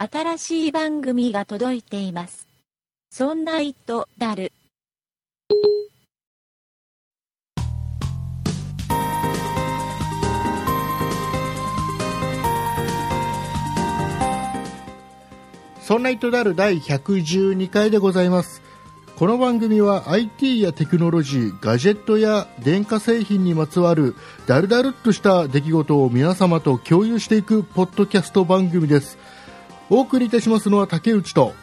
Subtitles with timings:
[0.00, 2.46] 新しい番組が届いています。
[3.10, 4.52] そんな糸だる。
[15.80, 18.62] そんな糸である第112回でございます。
[19.16, 24.14] この番組は IT やテクノロジー、ガジェットや電化製品にまつわる
[24.46, 29.18] だるだるっとした出来事を皆様と共有していくポッドキャスト番組です。
[29.90, 31.54] お送りいたしますのは竹内と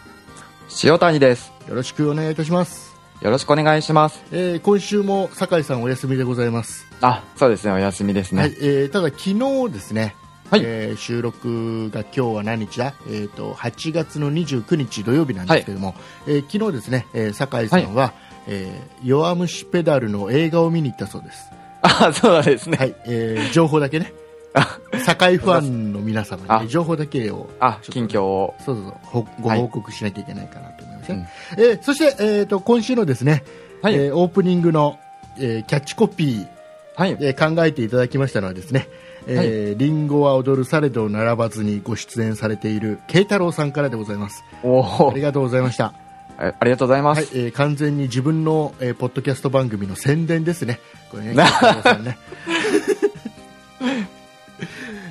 [0.84, 1.54] 塩谷です。
[1.68, 2.96] よろしくお願いいたします。
[3.22, 4.24] よろしくお願いします。
[4.32, 6.88] えー今週も酒井さんお休みでございます。
[7.02, 8.42] あ、そうですね、お休みですね。
[8.42, 10.16] はい、えーただ昨日ですね、
[10.50, 15.94] はいえー収録が今日は何日だ、えー、と8月の29日土曜日なんですけども、
[16.26, 18.14] えー昨日ですね、えー酒井さんは、
[18.48, 21.52] えー弱虫ペダルの映画を見に行ったそうです、
[21.84, 22.78] あ、そうですね。
[22.78, 24.14] はいえー情報だけね
[24.56, 27.50] あ、酒井ファンの皆様に、ね、あ情報だけを。
[27.60, 28.56] あ、近況を。
[28.66, 28.76] そう
[29.12, 29.60] そうごはい。
[29.60, 33.44] 報告しなきゃいけないかなと思いますね、えーそして、えー、と今週のですね、
[33.84, 33.96] はい。
[33.96, 34.98] えーオープニングの、
[35.38, 36.48] えーキャッチコピー
[36.96, 37.18] はい。
[37.20, 38.88] えー考えていただきましたのはですね、
[39.28, 44.44] えーリンゴは踊るされど並ばずにご出演されている慶太郎さんからでございます。
[44.64, 45.94] おおありがとうございました、
[46.38, 47.36] あありがとうございます。
[47.36, 50.80] はいえー完全に自分の、えーポッドキャスト番組の宣伝ですね。
[51.12, 51.36] これね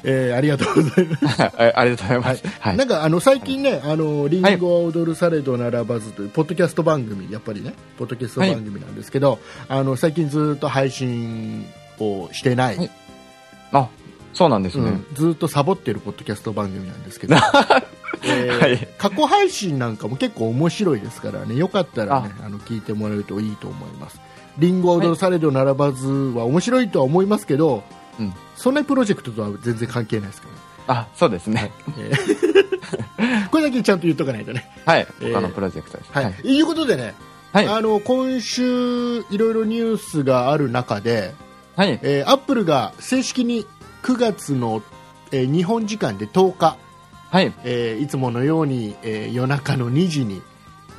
[0.05, 1.43] えーありがとうございます。
[1.43, 2.43] あ ありがとうございます。
[2.61, 2.77] はい。
[2.77, 9.39] なんかあの最近ね、あのリンゴは踊るされど並ばずというポッドキャスト番組やっぱりねポッドキャスト番組なんですけど、
[9.69, 11.67] あの最近ずっと配信
[11.99, 12.91] をしてない、はい。
[13.73, 13.89] あ、
[14.33, 14.85] そうなんですね。
[14.85, 17.37] うん、ずっとサボってるポッドキャスト番組なんですけど、
[18.25, 18.89] えーはい。
[18.99, 21.55] 過去配信なんかも結構面白いですからね。
[21.57, 22.49] よかったらねあ。
[22.49, 24.21] の聞いてもらえるといいと思います。
[24.59, 27.83] リンゴは踊るされど並ばずは面白いとは思いますけど、
[28.19, 30.49] うんそんなプロジェクトとは全然関係ないですか
[30.87, 31.71] ら、あ、そうですね。
[31.99, 32.65] えー
[33.51, 35.07] これだけちゃんと言っとかないとねはい。
[35.21, 36.11] えー他のプロジェクトです。
[36.13, 36.35] はい、はい。
[36.57, 37.15] い、うことでね、
[37.53, 37.69] はい。
[37.69, 41.35] あの今週いろいろニュースがある中で、
[41.77, 41.99] はい。
[42.03, 43.67] えーアップルが正式に
[44.03, 44.83] 9月の、
[45.33, 46.77] えー日本時間で10日
[47.31, 47.53] はい。
[47.65, 50.43] えーいつものように、えー夜中の2時に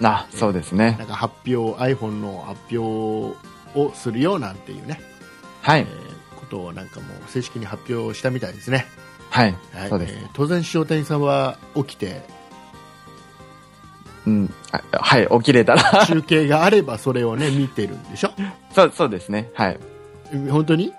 [0.01, 1.05] あ、そうですねな。
[1.05, 3.37] んか発表 iPhone の発表
[3.79, 4.99] をするよなんていうね、
[5.63, 5.87] えーはい。
[6.55, 8.85] ことをなんかもう正式に発表したみたいですね、
[9.29, 9.89] はいはい。
[9.89, 10.17] そうですえ。
[10.17, 12.21] ー当然塩谷さんは起きて
[14.25, 14.53] うん。
[14.71, 15.27] あはい。
[15.39, 16.05] 起きれたら。
[16.07, 18.31] 中継があればそれをね見てるんでしょ？
[18.73, 19.49] そう、そうですね。
[19.53, 19.79] はい。
[20.49, 20.91] 本当に？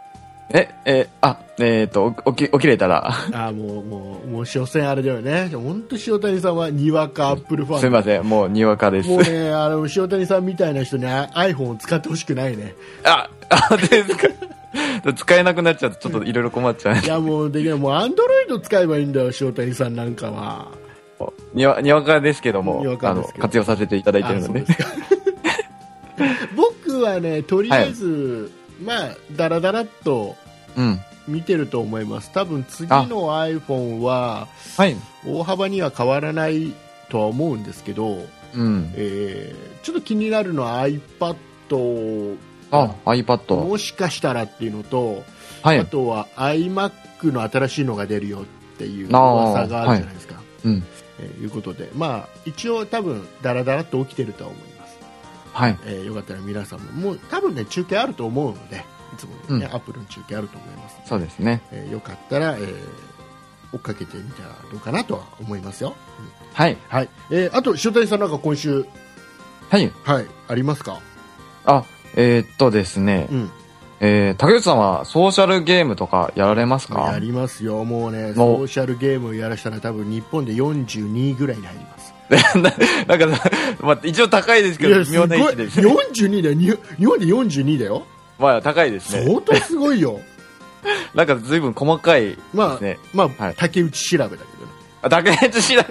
[0.50, 3.08] え、え、あ、えっと、起き、起きれたら。
[3.08, 8.22] あーもうもうもう所詮あれだよね本当塩谷さんはにわかアップルファンすいません。
[8.28, 9.22] もう、にわかですもう。
[9.24, 14.28] ねあの塩谷さんみたいな人に iPhone を使ってほしくないねあ、あ、ですか。
[15.16, 16.97] 使えなくなっちゃうと、ちょっといろいろ困っちゃう。
[16.97, 20.69] いやもうできないもうアンドロイド使えばいいんだよ塩谷さんなんかは。
[21.54, 22.84] にわにわかですけども
[23.38, 24.65] 活用させていただいてるので。
[26.54, 28.50] 僕はねとりあえず、
[28.82, 30.36] まあダラダラっと
[30.76, 31.00] うん。
[31.28, 32.31] 見てると思います。
[32.32, 34.97] 多分次の iPhone ははい。
[35.26, 36.72] 大幅には変わらない
[37.09, 38.92] とは思うんですけど、うん。
[38.94, 41.36] えーちょっと気になるのは iPad
[42.71, 45.25] あ iPad もしかしたらっていうのと、
[45.62, 45.78] はい。
[45.78, 48.44] あとは iMac の新しいのが出るよっ
[48.78, 50.34] ていう噂があるじゃないですか、
[50.65, 50.84] うん。
[51.21, 51.91] えーいうことで。
[51.94, 54.99] まあ一応多分ダラダラっと起きてるとは思います。
[55.53, 55.78] はい。
[55.87, 56.93] えーよかったら皆さんも。
[56.93, 58.84] もう多分ね中継あると思うので
[59.15, 59.72] いつものね、うん。
[59.75, 61.62] アップルの中継あると思います、そうですね。
[61.72, 62.75] えーよかったら、えー
[63.72, 66.77] 追っかけてみたらどうかなとは思いますよ、うんはい。
[66.88, 67.09] はい。
[67.31, 68.87] えーあと塩谷さんなんか今週
[69.69, 69.93] はい。
[70.04, 70.27] はい。
[70.48, 71.00] ありますか？
[71.65, 71.84] あ
[72.16, 73.50] えーっとですね、うん。
[74.00, 77.10] えー、竹内さんはソーシャルゲームとかやられますか？
[77.12, 82.15] やりますよもうねソーシャルゲームをやらしたら多分日本で42位ぐらいに入ります。
[82.28, 82.62] な
[83.16, 83.50] なんか、
[83.81, 85.71] まあ、一応高いですけど、微妙な位置で。
[85.71, 85.87] すね。
[85.88, 86.54] 42だよ。
[86.54, 86.66] に
[86.99, 88.03] 日本で42だよ。
[88.41, 89.25] まあ、高いですね。
[89.25, 90.19] 相当すごいよ。
[91.15, 92.98] なんか、随分細かいでまあすね。
[93.15, 93.54] まあ、はい。
[93.56, 94.47] 竹内調べだけどね。
[95.03, 95.86] あ、竹内調べ、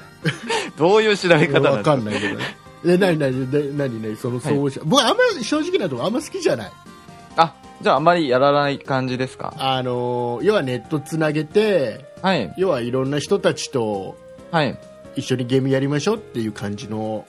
[0.77, 2.57] どういう調べ方なんわかですかんないけどね。
[2.85, 6.71] え、なになに、でなになに、そのソーシャル、僕あんまり正直なとこあんま好きじゃない。
[7.37, 9.53] あ、じゃああんまりやらない感じですか？
[9.57, 12.53] あのー要はネットつなげて、はい。
[12.57, 14.15] 要はいろんな人たちと
[14.51, 14.77] はい。
[15.15, 17.25] 一緒にゲームやりましょうっていう感じの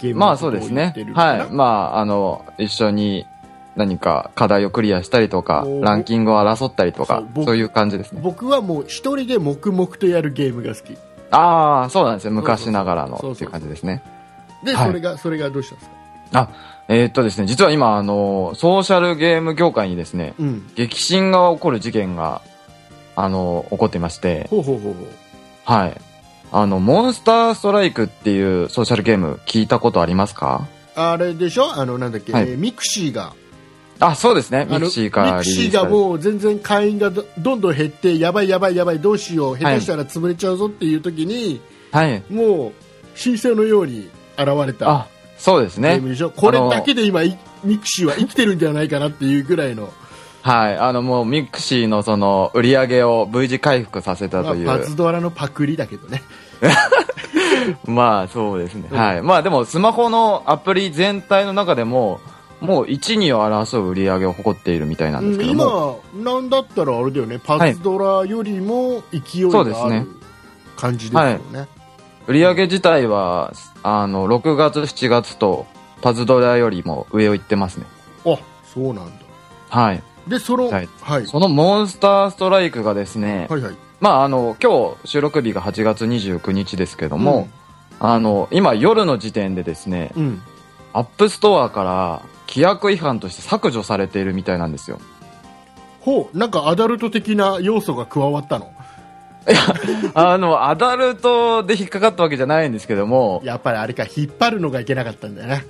[0.00, 1.52] ゲームまあそうですねはい。
[1.54, 1.64] ま
[1.94, 3.26] あ、あの、一緒に
[3.76, 8.20] 何か課題をクリアしたりとかランキングを争ったりとかそう、いう感じですね。
[8.22, 10.96] 僕はもう一人で黙々とやるゲームが好き。
[11.30, 12.30] ああ、そうなんですよ。
[12.32, 14.02] 昔ながらのっていう感じですね。
[14.64, 15.96] で、はいそれが、それがどうしたんですか？
[16.34, 16.48] あ、
[16.88, 20.70] えーっとですね、実は今、あの、ソーシャルゲーム業界にですね、うん。
[20.74, 22.42] 激震が起こる事件が、
[23.16, 25.06] あの、起こっていまして、ほうほうほうほう。
[25.64, 26.00] はい。
[26.50, 30.66] あの、モンスターストライクっていうソーシャルゲーム聞いたことありますか？
[30.94, 31.72] あれでしょ？
[31.74, 33.34] あの、なんだっけ、はいえーミクシーが。
[34.00, 34.66] あ、そうですね。
[34.68, 41.60] ミクシーからミクシーがもう全然会員がどどんどん減って、やばいやばいやばい、どうしよう、下手したら潰れちゃうぞっていう時に、
[41.92, 42.22] はい。
[42.28, 42.72] もう、
[43.14, 44.90] 新星のように現れた。
[44.90, 45.06] あ、
[45.38, 46.00] そうですね。
[46.36, 49.92] これだけで今、いミクシーは生きてるんじゃないかなっていうぐらいの、
[50.42, 50.76] はい。
[50.76, 54.66] あの、もうミクシーのその、売り上げを V 字回復させたという。
[54.66, 56.22] まあパズドラのパクリだけどね。
[57.86, 58.98] まあそうですね、うん。
[58.98, 59.22] はい。
[59.22, 62.20] まあでもスマホのアプリ全体の中でも
[62.62, 70.06] もう1、2を争う売り上げを誇っているみたいなんですけども、今、なんだったらあれだよね、パズドラよりも勢いがあるそうですね。
[70.76, 71.68] 感じですよね。
[72.26, 73.52] 売り上げ自体は
[73.82, 75.66] あの6月、7月と
[76.00, 77.86] パズドラよりも上を行ってますね。
[78.24, 79.12] あそうなんだ。
[79.68, 80.02] はい。
[80.28, 83.62] で、その、ははいい、はい、そのモンスターストライクがですね、はい。
[84.00, 87.48] まああの今日収録日が8月29日ですけども、
[87.98, 90.42] あの今夜の時点でですね、うん、うん。
[90.92, 95.00] アップストアから規約違反として削除されているみたいなんですよ。
[96.00, 98.71] ほう、なんかアダルト的な要素が加わったの？
[100.14, 105.64] あの、アダルトで引っかかったわけじゃないんですけども、やっぱりあれか、引っ張るのがいけなかったんだよね。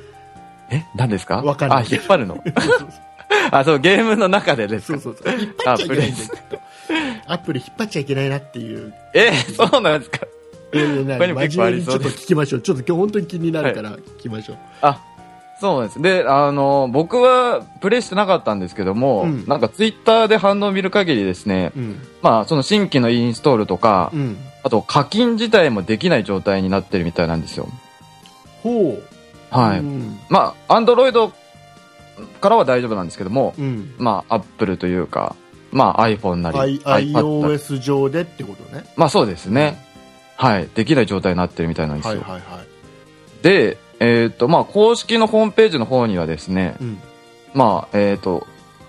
[0.70, 1.38] え何ですか？
[1.38, 2.42] あ、わかんない引っ張るの？
[3.50, 5.00] あ、そう、ゲームの中でですか？
[5.00, 5.40] そうそうそう。
[5.40, 6.22] 引っ張っちゃいけないんだ。
[7.26, 8.92] アプリ引っ張っちゃいけないなっていう。
[9.14, 10.26] え、そうなんですか？
[10.74, 11.46] いや真面目
[11.80, 12.60] にちょっと聞きましょう。
[12.62, 14.56] ちょっと今日本当に気になるから聞きましょう。
[14.80, 14.98] あ、
[15.62, 16.02] そうです。
[16.02, 22.02] で、あの、僕はプレイしてなかったんですけども、うんなんかツイッターで反応を見る限りですね、うん。
[22.20, 24.36] まあ、その新規のインストールとか、うん。
[24.64, 27.68] あと課金自体もできない状態になってるみたいなんですよ。
[28.64, 29.02] ほう。
[29.56, 29.78] はい。
[29.78, 30.18] うん。
[30.28, 31.32] まあ、アンドロイド
[32.40, 33.94] からは大丈夫なんですけども、うん。
[33.98, 35.36] まあ、アップルというか、
[35.70, 38.84] まあ iPhone なり、I、iOS 上でってことね。
[38.96, 39.78] まあそうですね。
[40.36, 40.68] はい。
[40.74, 42.10] できない状態になってるみたいなんですよ。
[42.10, 43.42] はいはいはい。
[43.42, 46.98] で、えっ、と、まあ公式のホームページの方にはですね、うん。
[47.54, 48.46] まあ、えっ、と、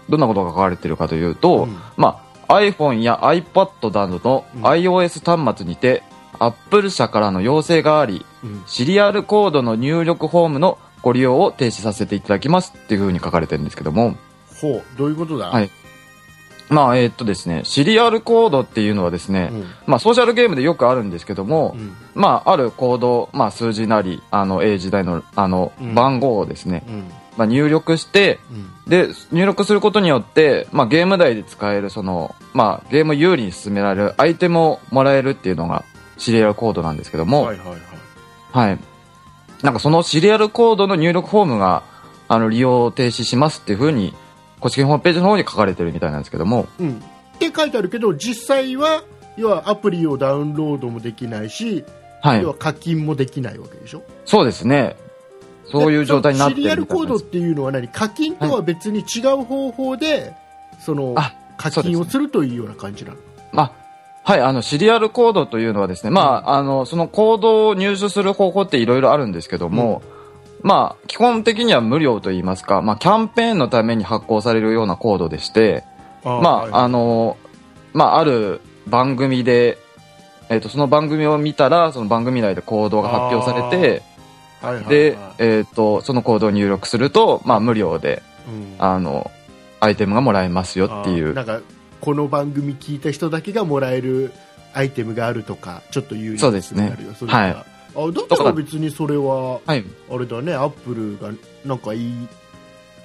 [0.10, 6.04] どんなことが書かれているかというと、うんまあ iPhone や iPad などのうん iOS 端末にて、
[6.40, 8.64] Apple 社からの要請があり、うん。
[8.66, 14.18] シリアルコードの入力フォームのご利用を停止させていただきますっていう風に書かれてるんですけども、
[14.60, 14.84] ほう。
[14.98, 15.48] どういうことだ？
[15.50, 15.70] はい
[16.74, 19.66] まあ、えっ、とですね、シリアルコードっていうのはですね、うん。
[19.86, 21.96] まあ、ソーシャルゲームでよくあるんですけども、うん。
[22.16, 27.12] まあ、あるコード、まあ、数字なり、あの、英時代の、あのうん、番号をですね、うん。
[27.38, 28.54] まあ、入力して、う
[28.88, 28.90] ん。
[28.90, 35.86] で、入力することによって、まあ、ゲーム内で使える、その、まあ、ゲーム有利に進められるアイテムをもらえるっていうのが、
[36.18, 37.80] シリアルコードなんですけども、はいはいはい。
[38.52, 38.80] はい。
[39.64, 41.84] なんかそのシリアルコードの入力フォームが、
[42.28, 44.14] あの、利用を停止しますっていうふうに、
[44.64, 47.04] 公式ホームページの方に書かれてるみたいなんですけども、うん。
[47.36, 49.04] って書いてあるけど、実際は、
[49.36, 51.84] 要はアプリをダウンロードもできないし、
[52.22, 52.48] はい要。
[52.48, 54.04] は課金もできないわけでしょ？
[54.24, 54.96] そうですね。
[55.66, 56.86] そういう状態になってるシリアル。
[56.86, 57.90] コードっていうのは何？
[57.90, 60.34] 課金とは別に違う方法で、
[60.80, 63.18] そのあ課金をするというような感じなの？
[63.52, 63.64] ま
[64.24, 70.02] あ、はい、あの、シリアルコードというのはですね、まあ、あの、そのコードを入手する方法っていろいろあるんですけども、
[70.64, 75.84] まあ、基本的には無料といいますか、まあ、キャンペーンのために発行されるようなコードでして、
[76.24, 77.38] あまあ、はいあの、
[77.94, 79.78] まあ、ある番組で、
[80.50, 84.04] えっ、と、その番組を見たら、その番組内でコードが発表されて、
[84.62, 84.90] はいはいはい。
[84.90, 88.76] で、えっ、と、そのコードを入力すると、まあ、無料で、うん。
[88.80, 89.32] あの、
[89.84, 91.34] アイテムがもらえますよっていう。
[91.34, 91.60] なんか
[92.00, 94.34] この番組聞いた人だけがもらえる
[94.74, 96.84] アイテムがあるとかちょっと有利そうですね。
[96.84, 97.56] になるよそれがはい
[97.96, 99.84] あだったら別にそれははい。
[100.10, 101.32] あれだねアップルが
[101.66, 102.28] なんか言い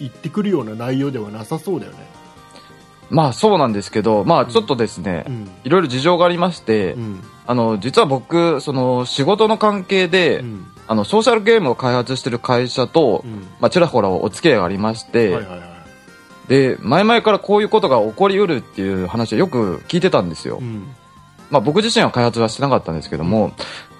[0.00, 1.98] 言ってくるような内容ではなさそうだよね。
[3.10, 5.50] まあ、そうなんですけど、まあ、ちょっとですね、うん。
[5.64, 7.20] いろいろ事情がありまして、うん。
[7.46, 10.66] あの、実は僕、その、仕事の関係で、うん。
[10.86, 13.46] あの、ソーシャルゲームを開発してる会社と、うん。
[13.60, 16.48] まあ、ちらほらお付き合いがありまして、はいはいはい。
[16.48, 20.60] で、前々からこういうことが起こりうるっていう話をよく聞いてたんですよ。
[21.50, 23.52] うんまあ、僕自身は開発はしてなかったんですけども、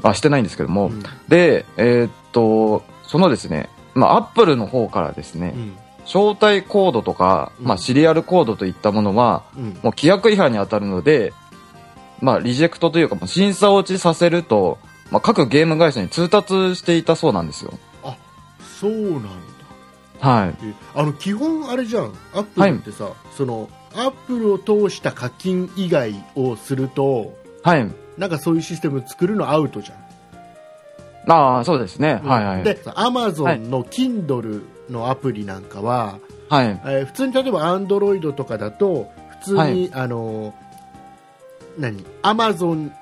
[0.02, 1.02] あ、してないんですけども、うん。
[1.28, 5.76] で、えーっと、そのですね、まあ、アップルの方からですね、うん。
[6.04, 9.64] 招待コードとか、まあ、うんシリアルコードといったものは、うん。
[9.64, 11.32] もう規約違反に当たるので、
[12.20, 14.78] まあ、リジェクトというか、もう審査落ちさせると、
[15.10, 17.72] まあ、各ゲーム会社に通達していたそうなんですよ。
[18.04, 18.16] あ
[18.80, 19.28] そうなんだ。
[20.20, 20.54] はい。
[20.62, 22.12] えあの基本あれじゃん。
[22.34, 27.90] アップルってさ、そのアップルを通した課金以外をするとはい。
[28.16, 29.98] なんかそういうシステム作るのアウトじゃん
[31.30, 32.20] ああ、そうですね。
[32.24, 32.62] はいはい。
[32.64, 36.80] で、アマゾンの Kindle のアプリなんかは、はい。
[36.84, 39.10] えー普通に例えば Android とかだと、
[39.40, 40.54] 普通に、はいあの、
[41.78, 42.04] 何？
[42.22, 42.92] アマゾン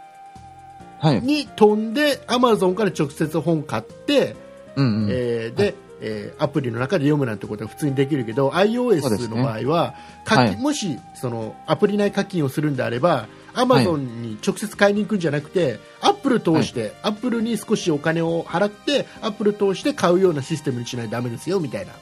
[0.98, 1.22] はい。
[1.22, 4.34] に飛んでアマゾンから直接本買って、
[4.74, 5.08] うんうん。
[5.10, 9.94] えーで、えーアプリの中で読むなんてことは普通にできるけど iOS の場合は、
[10.24, 21.92] 課金はいもしそのアプリ内課金をするんであればアマゾンに直接買いに行くんじゃなくて、アップル通して、アップルに少しお金を払ってアップル通して買うようなシステムにしないとダメですよみたいな、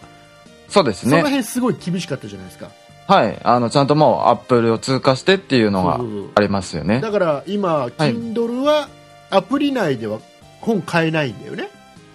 [0.68, 1.23] そうですそのね。
[1.23, 2.70] 辺すごい厳しかったじゃないですか
[3.06, 3.38] はい。
[3.44, 6.00] あの、ちゃんともうアップルを通過してっていうのが
[6.34, 7.00] ありますよね。
[7.00, 8.88] だから今、Kindle は
[9.30, 10.20] アプリ内では
[10.61, 11.68] 本買えないんだよね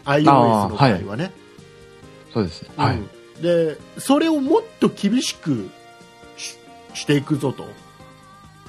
[0.05, 0.23] iOS
[0.69, 1.31] の場合はね、
[2.33, 2.69] そうですね。
[2.75, 2.95] はい。
[2.97, 3.09] うん
[3.41, 5.69] でそれをもっと厳しく
[6.37, 6.57] し
[6.93, 7.65] していくぞと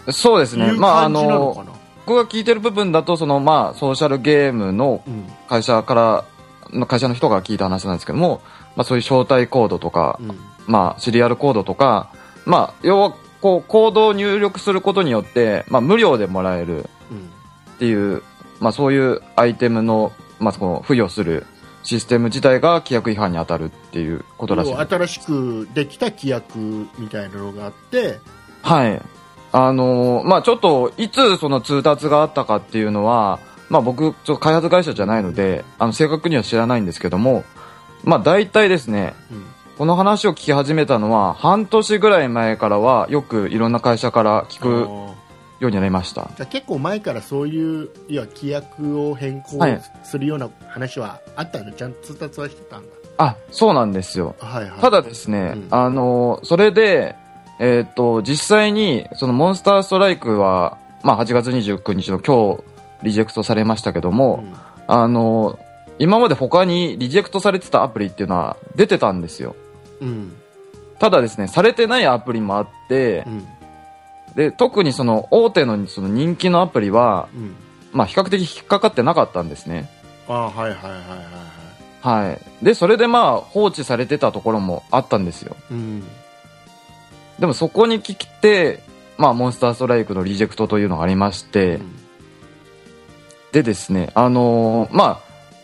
[0.08, 0.72] そうですね。
[0.72, 1.64] まあ、あの
[2.06, 6.24] 僕が聞いてる部分だと、その、まあ、ソーシャルゲームのうん会社から、
[6.72, 8.40] の会社の人が聞いた話なんですけども、
[8.76, 12.10] まあ、そういう招待コードとか、うんまあ、シリアルコードとか、
[12.46, 17.30] まあ、要は、こう、コードを入力することによって、まあ、無料でもらえるうん
[17.74, 18.22] っていう、
[18.60, 21.46] まあ、そういうアイテムの、まあ、その、付与する
[21.82, 26.58] システム自体が規約違反に当たるっていうことらしい新しくできた規約
[26.98, 28.20] みたいなのがあって、
[28.62, 29.02] はい。
[29.52, 33.38] あのーまあちょっと、いつその通達があったかっていうのは、
[33.68, 37.44] まあ僕、ちょっと開発会社じゃないので、あの、正確には知らないんですけども、
[38.04, 39.44] まあ大体ですね、うん。
[39.78, 46.28] この話を聞き始めたのは、半年ぐらい前からは、よくいろんな会社から聞くあよーうになりました。
[46.36, 49.80] じゃあ結構前からそういういや規約を変更はい。
[50.04, 52.86] するような話はあったの、ちゃんと通達はしてたんだ。
[53.18, 54.34] あ、そうなんですよ。
[54.40, 54.80] はいはい。
[54.80, 55.68] ただですね、うん。
[55.70, 57.14] あのーそれで、
[57.60, 62.64] えっ、と、実際に、そのモンスターストライクは、まあ8月29日の今日、
[63.02, 64.54] リジェクトされましたけども、うん
[64.88, 65.58] あの、
[66.00, 69.54] 今まで他にリジェクトされてたアプリっていうのは出てたんですよ。
[70.00, 70.32] うん
[70.98, 73.46] ただですね、されてないアプリもあってう、ん
[74.34, 77.54] で、特にその大手のその人気のアプリは、うん
[77.92, 79.88] まあ比較的引っかかってなかったんですね。
[80.28, 81.04] あーはいはいはいは
[82.08, 82.64] いはいはい。
[82.64, 85.56] で、それでまあ放置されてたところもあったんですよ。
[85.70, 86.02] うん
[87.40, 88.82] でもそこに来て、
[89.18, 91.96] まあモンスターストライクのリジェクトというのがありまして、うん。
[93.52, 95.20] でですね、あのーまあ、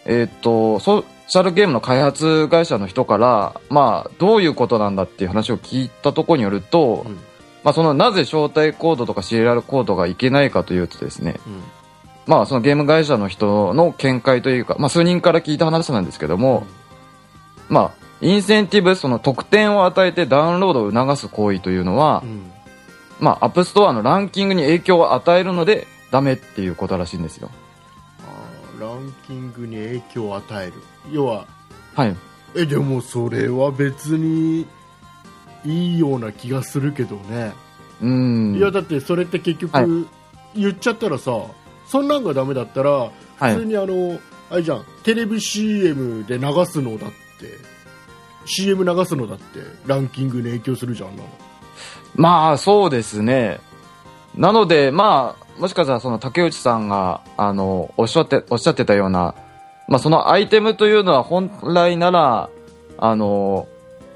[0.07, 7.19] えーっと、ソーシャルゲームの開発会社の人から、まあ、どういうことなんだっていう話を聞いたところによると、うん。
[7.65, 11.63] まあ、その、なぜ招待コードとかシリアルコードがいけないかというとですね、うん。
[12.27, 16.65] まあ、そのゲーム会社の人の見解というか、まあ、数人から聞いた話なんですけども、
[17.69, 22.51] まあ、インセンティブ、その特典を与えてダウンロードを促す行為というのは、うん
[23.21, 27.51] まあ、アップストアのランキングに影響を与えるので、ダメっていうことらしいんですよ。
[28.21, 30.75] あーランキングに影響を与える
[31.11, 31.47] 要は
[31.95, 32.17] はい。
[32.55, 34.67] えでもそれは別に
[35.65, 37.53] いいような気がするけどね、
[38.01, 38.55] うん。
[38.57, 39.87] いやだってそれって結局、はい
[40.55, 41.33] 言っちゃったらさ
[41.87, 43.11] そんなんがダメだったらは
[43.43, 44.19] い普通にあの、
[44.51, 47.59] あれじゃんテレビ CM で流すのだって
[48.47, 51.29] CM 流すのだってランキングに影響するじゃんなの。
[52.15, 53.61] まあ、そうですね。
[54.35, 59.35] なので、まあ、もしかしたらその竹内さんが、あの、おっしゃって、おっしゃってたような、
[59.89, 62.51] まあそのアイテムというのは本来なら、
[62.99, 63.69] あの、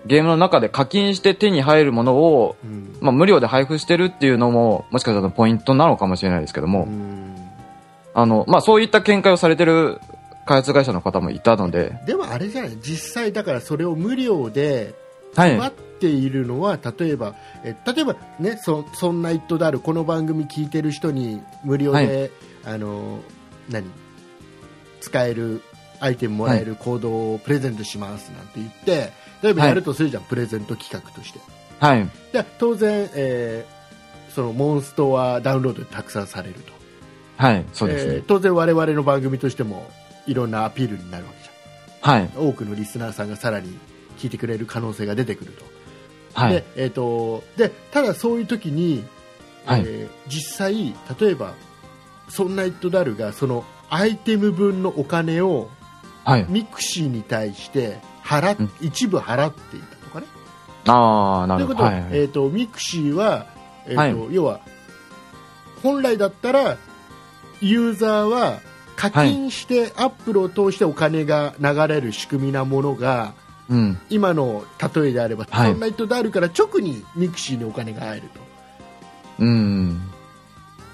[0.07, 2.97] ゲームの中で課金して手に入るものを、うん。
[3.01, 7.37] まあ無料で配布してるっていうのも、もしかしたらポイントなのかもしれないですけども、うん。
[8.13, 10.01] あの、まあそういった見解をされてる
[10.51, 12.77] 開発会社の方もいたので、でもあれじゃない？
[12.83, 14.95] 実際だからそれを無料で
[15.37, 15.57] はい。
[15.57, 22.33] 配っているのは、例えばえ例えばねそそんな「イットであるこの番組聞いてる人に無料で、
[22.65, 23.21] あの
[23.69, 23.85] 何？
[25.01, 25.63] 使える
[26.01, 31.39] アイテムもらえるコードをプレゼントしますなんて言って例えばやるとするじゃん、プレゼント企画として
[31.79, 32.09] はい。
[32.33, 33.81] で当然、えー
[34.35, 36.73] そのモンストはダウンロードでたくさんされると
[37.37, 37.65] はい。
[37.73, 38.15] そうですね。
[38.15, 39.91] えー当然我々の番組としても
[40.27, 41.51] いろんなアピールになるわけじ
[42.03, 42.31] はい。
[42.37, 43.77] ゃん多くのリスナーさんがさらに
[44.19, 45.65] 聞いてくれる可能性が出てくると
[46.35, 46.65] はいで。
[46.77, 49.05] えー、とでただそういう時に、
[49.67, 51.55] はいえー実際例えば
[52.29, 55.69] そんなイットダルがそのアイテム分のお金を
[56.25, 56.47] はい。
[56.49, 60.27] ミクシーに対して払っ、うん一部払っていたとかね。
[60.87, 61.75] ああ、なるほど。
[61.75, 62.01] ということは、はい。
[62.03, 63.47] はいえー、とミクシーは、
[63.87, 64.61] えーとは要は
[65.83, 66.77] 本来だったら
[67.61, 68.61] ユーザーは
[69.01, 73.33] 課金して、アップルを通してお金が流れる仕組みなものが
[73.71, 73.99] うん。
[74.11, 74.65] 今の
[74.95, 78.41] 例えであれば、はいそんなイットダルから直にミクシーにお金が入ると。
[79.39, 80.01] うん。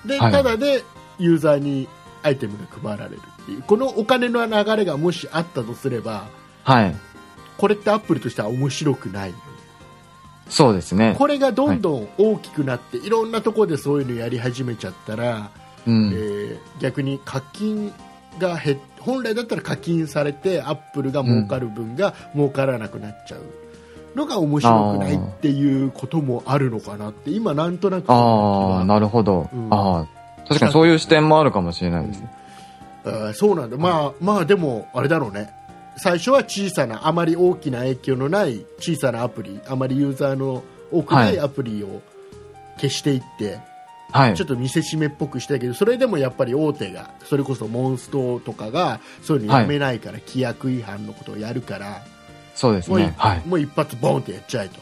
[0.04, 0.84] で、はいただで
[1.18, 1.88] ユーザーに
[2.22, 6.28] アイテムが配られるっていうこのお金の流れがもしあったとすれば
[6.64, 6.96] はい。
[7.56, 9.34] これってアップルとしては面白くない
[10.48, 11.16] そうですね。
[11.18, 15.50] これがどんどん大きくなって、い、ろんなところでそういうのやり始めちゃったら
[15.86, 16.12] うん。
[16.12, 17.90] えー逆に課金
[18.38, 29.48] が減っ本来だったら課金されてアップルが儲かる分が儲からなくなっちゃうのが面白くないっていうこともあるのかなって今なんとなくああ、なるほど。
[29.52, 29.68] うん。
[29.72, 30.06] ああ、
[30.48, 32.32] 確かにそういう視点もあるかもしれないですね。
[33.04, 33.76] あーそうなんだ。
[33.76, 35.50] まあまあでもあれだろうね。
[35.98, 42.02] 最初は小さなあまり大きな影響のない小さなアプリあまりユーザーの多くないアプリを
[42.76, 43.75] 消していって、はい
[44.34, 44.44] ちょ。
[44.44, 52.02] っと見せしめっぽくしたけどそれでもやっぱり大手がそれこそモンストとかがそういうのやめないから、規約違反のことをやるから
[52.54, 53.14] そうですね。
[53.16, 53.42] はい。
[53.46, 54.80] もう一発ボンってやっちゃえと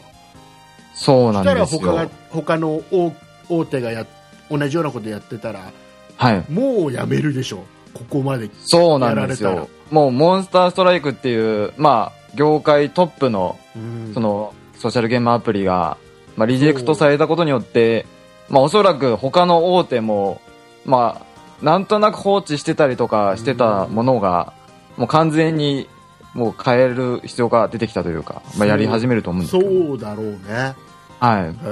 [0.93, 2.11] そうなんです他がよ。
[2.29, 3.15] 他の大
[3.49, 4.05] 大手がや
[4.49, 5.71] 同じようなことやってたら
[6.17, 6.45] はい。
[6.51, 9.69] もうやめるでしょここまでそうなんですよ。
[9.91, 15.97] もう、モンスターストライクっていう、まあ、業界トップの、うんその、ソーシャルゲームアプリが、
[16.35, 18.05] まあ、リジェクトされたことによって、
[18.49, 20.41] まあ、おそらく他の大手も、
[20.85, 24.53] まあ、なんとなく放置してたりとかしてたものが、
[24.97, 25.89] もう完全に、
[26.33, 29.87] もう変える必要が出てきたというか、まあ、やり始めると思うんですけど。
[29.87, 30.75] そうだろうね
[31.19, 31.55] はい。
[31.63, 31.67] え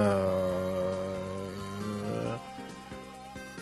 [0.49, 0.53] ー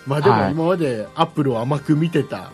[0.05, 2.51] まあでもはい今までアップルを甘く見てた、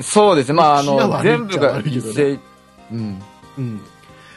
[0.00, 0.54] そうですね。
[0.54, 2.38] まあ、あの、全部が一斉、
[2.92, 3.22] うん。
[3.58, 3.80] うん、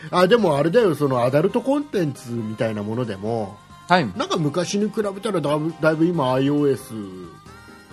[0.10, 3.58] あでもあれだよそのアダルトコンテンツみたいなものでも
[3.91, 4.07] はい。
[4.15, 7.27] なんか昔に比べたらだいぶだいぶ今 iOS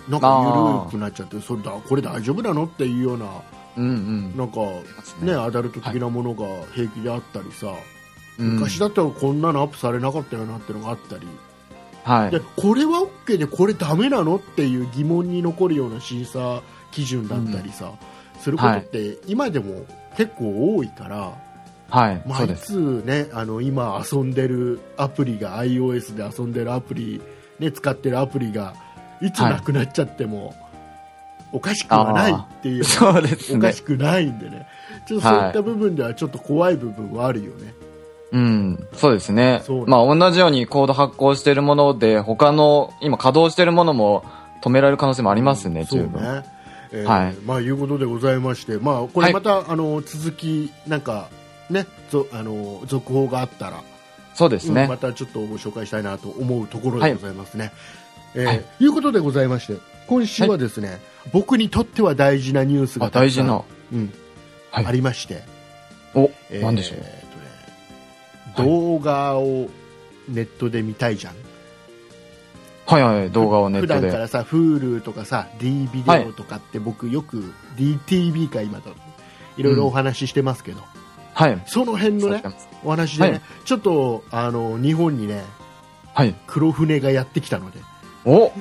[0.07, 3.25] なんか緩くなっちゃってそれだこれ大丈夫なのっていうような
[3.75, 3.91] うんう
[4.33, 4.37] ん。
[4.37, 4.61] なんか
[5.21, 7.67] ねアダルト的なものが平気であったりさ、
[8.37, 11.27] うん昔だったらこんなのアップされなかったよなってのがあったり、
[12.05, 12.39] はいで。
[12.39, 16.63] これは OK でこれダメなのっていう疑問に残るような審査
[16.93, 17.91] 基準だったりさ、
[18.39, 21.33] することって今でも結構多いから、
[21.89, 22.21] はい。
[22.25, 22.55] まあ、い。
[22.55, 27.21] つ、ね、あの今遊んでるアプリが iOS で遊んでるアプリ、
[27.59, 28.73] ね、使ってるアプリが
[29.21, 30.55] いつなくなっちゃっても、
[31.51, 33.81] おかしくはないっていう、そうですねおかし。
[33.81, 34.67] くないんでね
[35.07, 37.73] ちょっとそういった部分ではちょっと怖い部分はあるよね。
[38.31, 38.87] うん。
[38.93, 39.87] そうですねそう。
[39.87, 44.23] まあ、同じようにコード発行しているもので、他の、今稼働しているものも
[44.61, 46.21] 止められる可能性もありますね、そう十分。
[46.21, 46.45] ね。
[46.91, 51.29] えーはいまあいうことでございまして、まあこれまた、あの続きなんか
[51.69, 53.83] ね、ぞあの続報があったら、
[54.33, 54.97] そうですねうんま。
[54.97, 57.71] たちょっとご紹介したいなと思うところでございますね。
[58.35, 60.99] えーはいい、うことでございまして、今週はですね、
[61.31, 63.63] 僕にとっては大事なニュースが大事な。
[63.91, 64.13] うん
[64.71, 65.43] はいありまして、
[66.13, 66.99] お、えーなんでしょう。
[67.01, 69.69] えーとね動画を
[70.27, 71.33] ネットで見たいじゃん。
[72.85, 73.95] はいはい、動画をネットで。
[73.95, 78.95] 普段からさ Hulu とかさ D ビデオとかって僕よく DTV か今と
[79.57, 80.81] いろいろお話ししてますけど、
[81.39, 81.61] はい。
[81.65, 82.43] その辺のね
[82.83, 85.45] お話でね、はいちょっとあの日本にね
[86.13, 86.35] はい。
[86.47, 87.79] 黒船がやってきたので、
[88.25, 88.51] お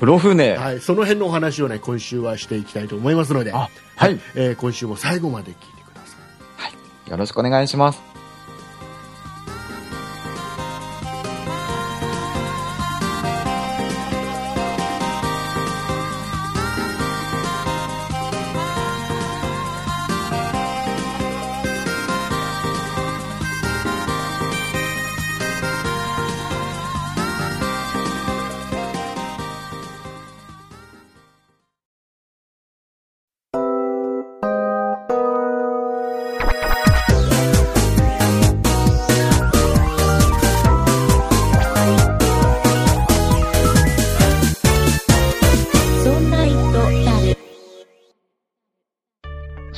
[0.00, 0.56] 黒船。
[0.56, 4.18] はい、その辺のお話をね今週はしていきたいと思いますので、あ、はい。
[4.34, 6.16] えー今週も最後まで聞いてくださ
[7.06, 7.10] い。
[7.10, 8.13] よろしくお願いします。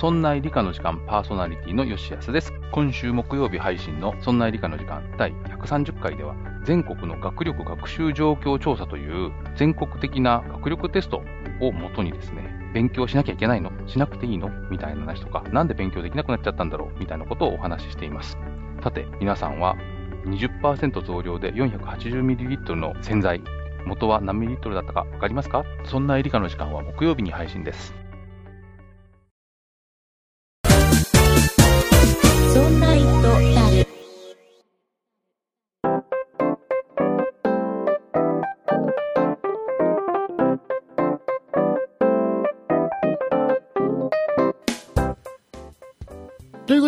[0.07, 2.53] そんな理科の時間パーソナリティの吉安です。
[2.71, 11.25] 今週木曜日配信のそんな理科の時間第130回では全国の学力学習状況調査という全国的な学力テスト
[11.61, 13.73] をもとにですね、勉強しなきゃいけないの？
[13.89, 14.49] しなくていいの？
[14.71, 17.01] みたいな話とか、なんで勉強できなくなっちゃったんだろう？
[17.01, 18.39] みたいなことをお話ししています。
[18.85, 19.75] さて、皆さんは
[20.27, 23.43] 20%増量で 480ml の洗剤、
[23.85, 25.65] 元は何ミリリットルだったかわかりますか？
[25.85, 27.93] そんな理科の時間は木曜日に配信です。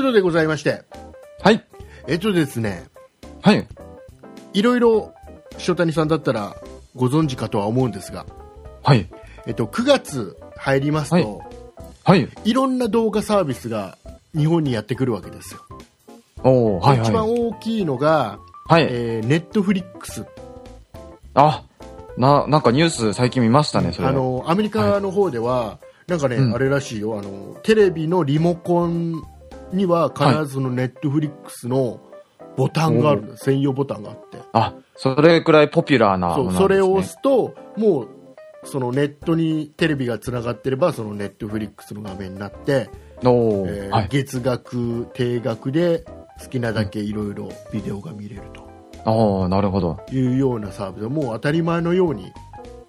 [0.09, 0.83] ことでございまして、
[1.43, 1.63] はい。
[2.07, 2.87] えっとですね、
[3.43, 3.67] はい。
[4.55, 5.13] いろいろ
[5.67, 6.57] 塩谷さんだったら
[6.97, 8.25] ご存知かとは思うんですが、
[8.83, 9.07] はい。
[9.47, 11.27] えっと、9月入りますと、はい
[12.05, 12.29] はい。
[12.45, 13.99] い、ろんな動画サービスが
[14.35, 15.61] 日本にやってくるわけですよ。
[16.43, 17.41] おー、はい一番はい。
[17.41, 18.87] 大きいのが、はい。
[18.91, 20.25] えー、ネットフリックス。
[21.35, 21.65] あ、
[22.17, 24.09] な、なんかニュース最近見ましたね、それ。
[24.09, 29.23] あのアメリカの方では、なんかね、うんあれらしいよあのテレビのリモコン
[29.73, 32.01] には必ずそのネットフリックスの
[32.57, 33.37] ボタンがある。
[33.37, 34.39] 専用ボタンがあって。
[34.53, 36.35] あ、それくらいポピュラーなね。
[36.35, 38.09] そうそれを押すともう
[38.65, 42.91] そのネットにテレビがつながってればそのネットフリックスの画面になって、
[43.23, 44.09] えーはい。
[44.11, 46.05] 月額定額で
[46.41, 48.43] 好きなだけいろいろビデオが見れる
[49.05, 50.01] おーなるほど。
[50.07, 52.33] というようなサービスがもう当たり前のように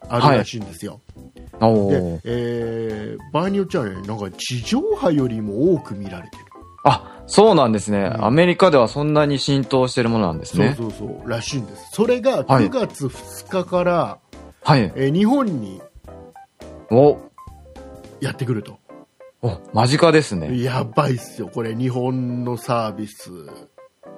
[0.10, 1.22] あるらしいんですよ、で
[1.62, 6.46] おー、えー場合によっちゃねなんか地上波よりも多く見られてる、
[6.90, 8.26] あ、そうなんですね、ん。
[8.26, 10.76] アメリカではそんなに浸透してるものなんですね。
[10.78, 11.30] そうそうそう。
[11.30, 11.90] らしいんです。
[11.92, 12.66] それがはい。
[12.66, 14.20] 9月2日から、
[14.64, 14.92] はい。
[14.96, 15.82] えー日本に
[16.92, 17.18] お、
[18.20, 18.80] やってくると。
[19.42, 20.62] お、間近ですね。
[20.62, 21.50] やばいっすよ。
[21.50, 23.30] これ日本のサービス。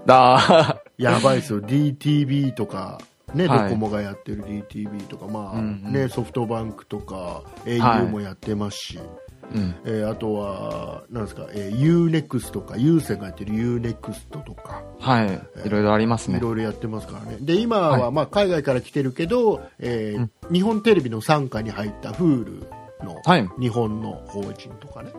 [0.08, 1.62] あやばいっすよ。
[1.64, 3.00] DTV とか
[3.34, 3.70] ね、はい。
[3.70, 5.94] ドコモがやってる DTV とか、まあうんうん。
[5.94, 9.76] ね、ソフトバンクとかは au いもやってますし、ーうん。
[9.86, 15.42] えーあとはなんですか、えー、UNEXT とか有線がやってる UNEXT とかはい。
[15.66, 16.38] いろいろありますね。
[16.38, 22.66] いろいろやってますからねで今は、はいまあ、海外から来てるけど、えー日本テレビの傘下に入った Hulu
[23.04, 23.50] のはい。
[23.60, 25.12] 日本の法人とかね、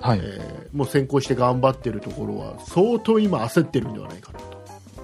[0.00, 0.20] はい。
[0.22, 4.56] えーもう先行して頑張ってるところは相当今焦ってるんではないかなと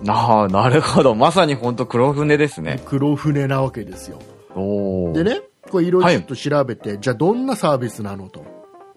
[0.09, 1.15] ああ、なるほど。
[1.15, 2.83] まさに本当黒船ですね。
[2.87, 4.19] 黒船なわけですよ
[4.55, 5.13] おお。
[5.13, 5.23] で。
[5.25, 8.45] ねこれいろいろはいちょっと調べて、じゃあどんなサービスなのと、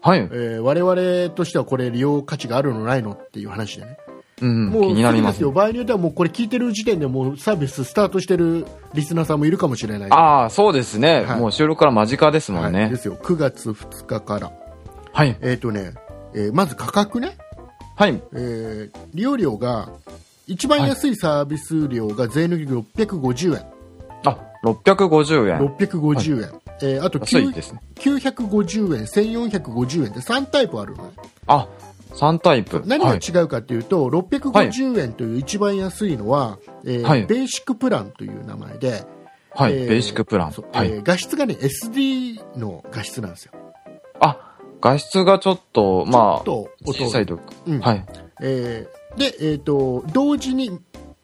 [0.06, 0.20] はい。
[0.20, 3.98] えー我々としてはこれ利用価値があるのないのっていう話でね。
[4.40, 5.42] うん、もう気になります。
[5.42, 5.50] よ。
[5.50, 10.10] 場合によってはもうこれ聞いてる時点でもうサービススタートしてるリスナーさんもいるかもしれない。
[10.12, 11.40] ああ、そうですね、はい。
[11.40, 12.82] もう収録から間近ですもんね。
[12.82, 12.90] はい。
[12.90, 13.16] ですよ。
[13.16, 14.52] 9月2日から。
[15.12, 15.36] はい。
[15.40, 15.94] えっ、とね、
[16.34, 17.36] えーまず価格ね、
[17.96, 18.22] はい。
[18.34, 19.88] えー利用料が
[20.46, 23.66] 一番安いサービス料が税抜き650円、
[24.24, 25.58] あ、650円。
[25.66, 27.80] 650円、えーあと9安いですね。
[27.96, 31.10] 950円1450円で3タイプあるのね
[31.46, 31.68] あ、
[32.14, 32.82] 3タイプ。
[32.86, 39.04] 何がはい違うかというと、650円という一番安いのは、えーはいベーシックプランという名前で、
[39.54, 40.52] はい、えーベーシックプラン。
[40.72, 40.88] はい。
[40.88, 43.52] えー画質がね SD の画質なんですよ、
[44.20, 47.38] あ、画質がちょっと、まあ、ちょっと小さいと。
[47.66, 48.04] うんはい。
[48.42, 50.78] えーで、えー、と同時に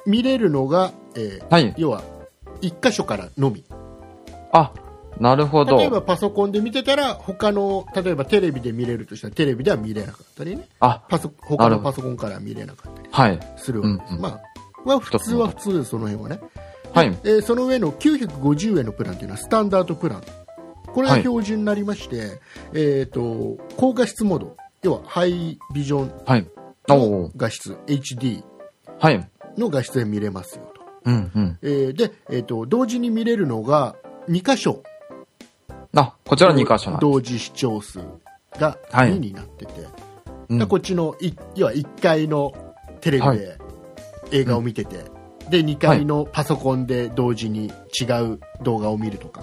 [0.06, 1.74] 見れるのが、えーはい。
[1.76, 2.02] 要は
[2.62, 3.64] 1箇所からのみ
[4.52, 4.72] あ、
[5.22, 5.76] なるほど。
[5.78, 10.68] 例えばパソコンで見てたら他の例えばテレビで見れるとしたらテレビでは見れなかったりね。
[10.80, 13.38] あ、パソ他のパソコンからは見れなかったりはい。
[13.56, 14.22] するわけです、うんうん。
[14.22, 14.40] まあ
[14.84, 16.40] まあ普通は普通ですその辺はね。
[16.92, 17.06] はい。
[17.22, 20.22] えーその上の950円のプランというのはスタンダードプラン。
[20.92, 22.40] これが標準になりまして、
[22.74, 24.56] えー、と高画質モード。
[24.82, 26.12] 要はハイビジョン
[26.88, 27.30] のお。
[27.36, 27.74] 画質。
[27.86, 28.42] HD
[28.98, 29.28] はい。
[29.56, 31.58] の画質で見れますよと、うんうん。
[31.62, 33.94] えーで、えー、と同時に見れるのが
[34.28, 34.82] 2箇所
[36.00, 38.00] あ、こちら2箇所な同時視聴数
[38.58, 39.12] がはい。
[39.12, 39.88] 2になってて、す。
[40.48, 40.58] うん。
[40.58, 42.52] でこっちのい要は1階の
[43.00, 43.38] テレビはい。
[43.38, 43.58] で
[44.30, 45.04] 映画を見てて、
[45.50, 47.66] で2階のパソコンで同時に
[48.00, 49.42] 違う動画を見るとか、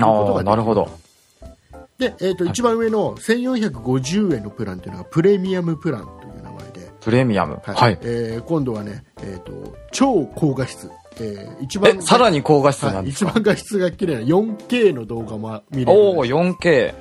[0.00, 0.88] ああ、なるほど。
[1.98, 7.60] で、えー、と一番上の1450円のプランというのがプレミアムプランという名前で、プレミアム。
[7.62, 7.74] はい。
[7.74, 7.98] はい。
[8.02, 10.90] えー今度はね、えー、と超高画質、
[11.20, 16.60] えー一え、番さらに高画質はい、なんですか、一番画質が綺麗な 4K の動画も見れるおお、4K。
[16.60, 16.94] で、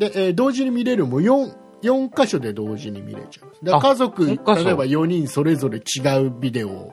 [0.00, 6.92] えー同時に見れるも 4, 4箇所で同時に見れちゃいますであ家族例えば4人それぞれ違うビデオを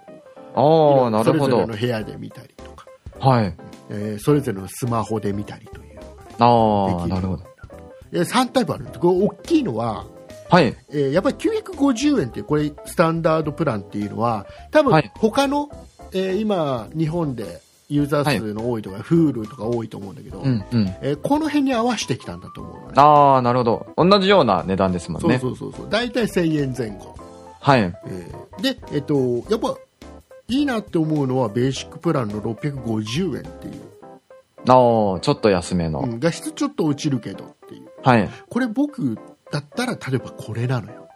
[0.54, 1.78] ああ、なるほどそれぞれの。
[1.78, 2.86] 部屋で見たりとか、
[3.20, 3.56] はい。
[3.90, 6.00] えーそれぞれのスマホで見たりという
[6.40, 7.44] ああ、できるなるほど。
[8.14, 10.06] えー3タイプあるんですこれ大きいのは、
[10.50, 10.76] はい。
[10.92, 15.70] えーやっぱり950円っていうこれスタンダードプランっていうのは多分はい他の、
[16.14, 20.96] えー今日本でユーザー数の多いとか、Hulu とか多いと思うんだけど、うんうん。
[21.02, 23.88] えーこの辺に合わせてきたんだと思うのねああ、なるほど。
[23.98, 25.40] 同じような値段ですもんそうね。
[25.40, 27.16] そうそうそう大体1000円前後、
[27.60, 27.82] はい。
[27.82, 29.16] えーで、えっと
[29.50, 29.76] やっぱ
[30.48, 33.74] いいなって思うのはベーシックプランの650円っていう、
[34.68, 36.00] ああ、ちょっと安めの。
[36.02, 38.30] うん画質ちょっと落ちるけどっていうはい。
[38.50, 39.18] これ僕
[39.52, 41.08] だったら例えばこれなのよ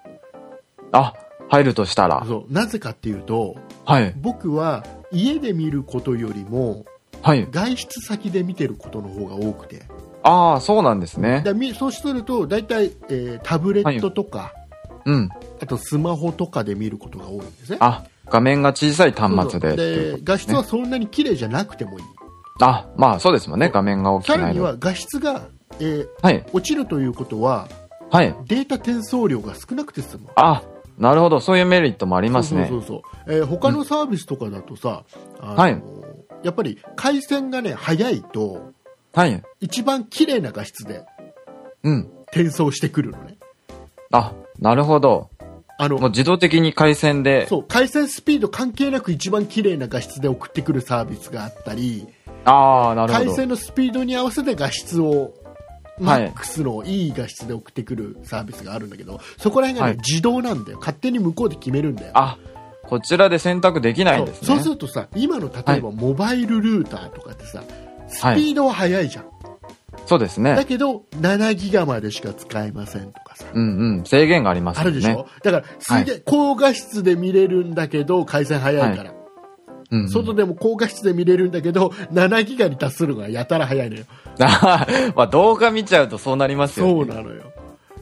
[0.92, 1.14] あ、
[1.50, 2.24] 入るとしたら。
[2.28, 3.56] そうなぜかっていうと
[3.86, 4.14] はい。
[4.18, 6.86] 僕は家で見ることよりも
[7.22, 7.48] はい。
[7.52, 9.84] 外出先で見てることの方が多くて
[10.24, 11.42] ああ、そうなんですね。
[11.46, 14.54] だみそうすると大体、えータブレットとか、
[15.06, 15.30] うん。
[15.62, 22.06] あとスマホとかで見ることが多いんですねあ、画面が小さい端末でで画質はそんなに綺麗じゃなくてもいい
[22.62, 23.70] あ、まあそうですもんね。
[23.70, 24.48] 画面が大きさくないの。
[24.48, 25.48] らには画質が、
[25.80, 26.46] えーはい。
[26.54, 27.68] 落ちるということは
[28.10, 28.36] はい。
[28.48, 30.64] データ転送量が少なくて済むあ、
[30.98, 31.40] なるほど。
[31.40, 32.68] そういうメリットもありますね。
[32.70, 35.04] そうそうそうえー他のサービスとかだとさ、
[35.40, 35.82] あのはい
[36.44, 38.72] やっぱり回線がね早いと
[39.14, 39.44] はい。
[39.62, 41.04] 一番綺麗な画質で
[41.84, 42.12] うん。
[42.32, 43.38] 転送してくるのね
[44.12, 45.30] あ、なるほど。
[45.78, 47.48] あのもう自動的に回線で。
[47.48, 52.08] そう回線スピード関係なく一番綺麗な画質で送ってくるサービスがあったり
[52.46, 53.26] ああ、なるほど。
[53.26, 55.34] 回線のスピードに合わせて画質を
[56.00, 56.28] マはい。
[56.28, 59.98] ックスのいい画質で送ってくるサービスがあるんだけどそこら辺が、ねはい。
[60.06, 60.80] 自動なんだよ。
[60.80, 62.12] 勝手に向こうで決めるんだよ。
[62.14, 62.38] あ、
[62.84, 64.48] こちらで選択できないんですね。
[64.48, 67.64] そうするとさ今の例えばモバイルルーターとかってさ
[68.08, 69.26] スピードは速いじゃん、
[70.06, 70.56] そうですね。
[70.56, 73.46] だけど7ギガまでしか使えませんとかさ。
[73.54, 74.04] うんうん。
[74.06, 74.90] 制限がありますよね。
[74.92, 75.28] あるでしょ？
[75.44, 79.12] だからすげえ高画質で見れるんだけど回線速いから、
[79.92, 84.06] うんうん、外でも高画質で見れるんだけど7ギガに達するのがやたら速いのよ
[84.40, 86.92] あ まあ動画見ちゃうとそうなりますよね。
[86.94, 87.44] そうなのよ、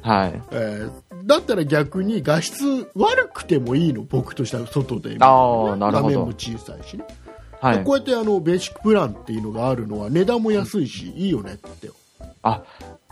[0.02, 0.42] はい。
[0.52, 6.26] えーだったら逆に画質悪くてもいいの僕としては外で見るああ、なるほど画面も。
[6.38, 7.06] 小さいしね、
[7.62, 7.94] はいこ。
[7.94, 11.90] うやってあのベーシックプランっていうのがあるのは値段も安いし、いいよねって
[12.42, 12.64] あ、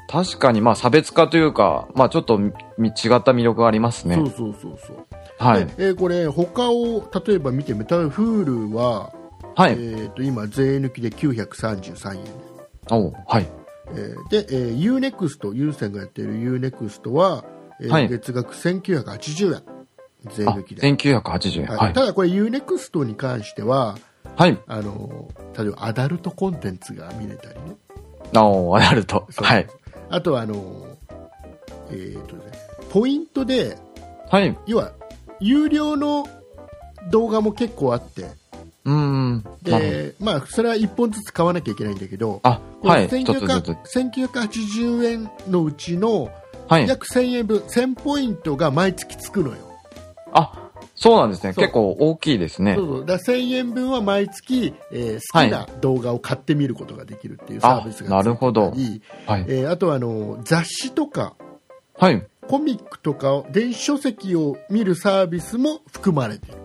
[0.10, 4.16] 確かにまあ差別化というか、まあちょっとみ違った魅力がありますね。
[4.16, 5.06] そうそうそうそう、
[5.42, 5.74] はいで。
[5.88, 9.12] えーこれ他を例えば見てみたら Hulu は、
[9.56, 9.72] はい。
[9.74, 12.22] えー、と今税抜きで933円
[12.90, 13.48] おうはい。
[13.96, 17.44] えーで、えー、UNEXT 有線がやっている UNEXT は、
[17.80, 19.64] えーはい月額1980円
[20.36, 21.68] 税あ、抜きで、1980円。
[21.68, 21.94] はいはい。
[21.94, 23.98] ただこれ UNEXT に関しては
[24.36, 24.58] はい。
[24.68, 25.28] あの
[25.58, 27.76] 例えばアダルトコンテンツが見れたりね
[28.36, 29.26] おー、なると。
[29.32, 29.68] そうはい。
[30.10, 30.88] あとはあの、
[31.90, 32.44] えーとね、
[32.92, 33.78] ポイントで
[34.30, 34.56] はい。
[34.68, 34.94] 要は
[35.42, 36.28] 有料の
[37.10, 38.24] 動画も結構あって
[38.86, 39.46] うーん。
[39.64, 43.08] で、まあ、それは1本ずつ買わなきゃいけないんだけどあ、これはい。
[43.08, 43.98] 一つず1900つ。
[43.98, 46.32] 1980円のうちの
[46.68, 46.88] はい。
[46.88, 49.58] 約1000円分1000ポイントが毎月つくのよ
[50.32, 51.54] あ、そうなんですね。
[51.54, 52.84] 結構大きいですねそ。
[52.84, 58.76] うそうだから1000円分は毎月、えー好きな動画を買ってみることができるっていうサービスがあなるほどは
[59.40, 59.46] い。
[59.48, 61.34] えーあとはあの雑誌とか
[61.98, 62.26] はい。
[62.52, 66.58] コミックとかを電子書籍を見るサービスも含まれてる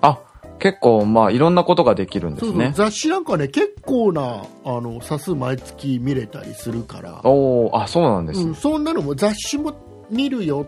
[0.00, 0.20] あ、
[0.58, 2.72] 結構まあいろんなことができるんでそうそうすね。
[2.74, 8.54] 雑誌なんかね結構なあの冊数毎月見れたりするから、おー、あ、そうなんですうん、。
[8.54, 10.66] そんなのも雑誌も見るよ、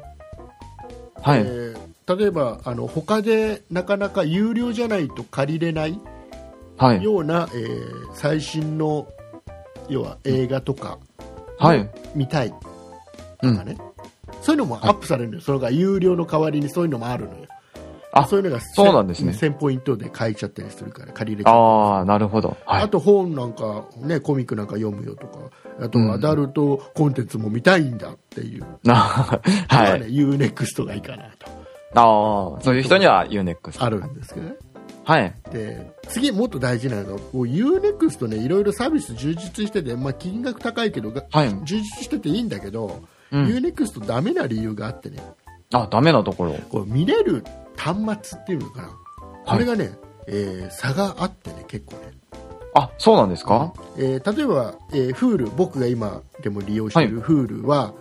[1.22, 1.40] はい。
[1.40, 5.98] えー例えばあの他でなかなか有料じゃないと借りれない
[6.76, 7.02] はい。
[7.02, 9.06] ような、えー最新の
[9.88, 10.98] 要は映画とか
[11.58, 11.88] はい。
[12.14, 12.56] 見たいと
[13.42, 13.56] うん。
[14.40, 17.46] そういうのもアップされるのよ、それが有料の代わりにそういうのもあるのよ
[18.12, 22.56] あそういうのがそうなんですね1000ポイントで買えちゃったりするから借りれちゃあー、なるほど。
[22.66, 22.82] はい。
[22.82, 25.38] あと本なんか、ね、コミックなんか読むよとか
[25.80, 30.00] あとうんアダルトコンテンツも見たいんだっていう、な ははい。
[30.00, 31.46] ね、UNEXT がいいかなと
[31.94, 33.84] ああ、そういう人には UNEXT。
[33.84, 34.54] あるんですけどね
[35.04, 35.34] はい。
[35.52, 41.50] で次もっと大事なのが UNEXT ねいろいろサービス充実してて、まあ、金額高いけどがはい。
[41.64, 43.44] 充実してていいんだけど、うん。
[43.46, 45.18] UNEXT ダメな理由があってね
[45.72, 46.54] あ、ダメなところ。
[46.70, 47.44] こう見れる
[47.76, 47.96] 端
[48.28, 48.90] 末っていうのかな、
[49.46, 49.92] これがね、
[50.26, 52.12] えー差があってね結構ね
[52.74, 53.72] あ、そうなんですか？
[53.96, 57.94] えー例えば、えー、Hulu 僕が今でも利用している Hulu は、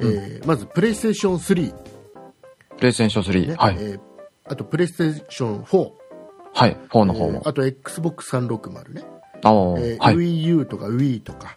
[0.00, 1.74] えーまずプレイステーション3、
[2.76, 3.48] プレイステーション3。
[3.48, 3.76] ねはい。
[3.80, 4.00] えー
[4.46, 5.90] あとプレイステーション4、
[6.52, 6.76] はい。
[6.90, 7.38] 4の方も。
[7.42, 9.02] えーあと XBOX360 ね、
[9.42, 10.16] ああ、えーはい。
[10.16, 11.56] WiiU とか Wii とか、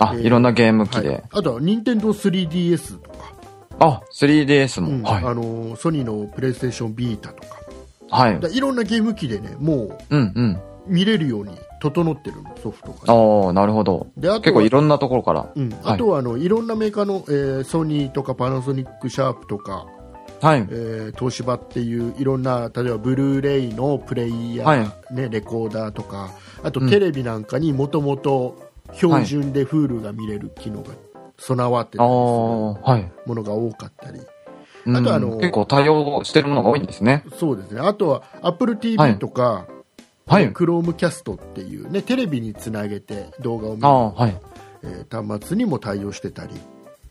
[0.00, 1.22] あ、えーいろんなゲーム機はいで。
[1.30, 3.16] あとは Nintendo3DS とか、
[3.78, 5.08] あ、3DS うんも。
[5.08, 5.24] はい。
[5.24, 7.56] あのーソニーのプレイステーションビータとか
[8.10, 8.40] はい。
[8.40, 10.52] だいろんなゲーム機でねもうんうん。
[10.54, 13.00] う見れるように整ってるのソフトがね、
[13.46, 14.08] ああ、なるほど。
[14.16, 15.52] であとは結構いろんなところから。
[15.54, 19.86] うん、あとはあのいろんなメーカーの、えーソニーとかパナソニックシャープとか、
[20.40, 20.60] はい。
[20.70, 24.76] えー東芝っていういろんな例えばブルーレイのプレイヤー、は
[25.12, 26.30] いね、レコーダーとか
[26.64, 30.90] あとうんテレビなんかにもともと標準で Hulu が見れる機能が
[31.38, 32.18] 備わってたりする
[32.82, 33.12] はい。
[33.28, 34.20] ものが多かったり
[34.86, 37.24] うんあとあの結構対応してるものが多いんですね。
[37.38, 39.66] そうですねあとは AppleTV はいとか、
[40.26, 40.52] はい。
[40.52, 44.40] Chromecast っていう、ね、テレビにつなげて動画を見る、はい。
[44.82, 46.54] えー端末にも対応してたり、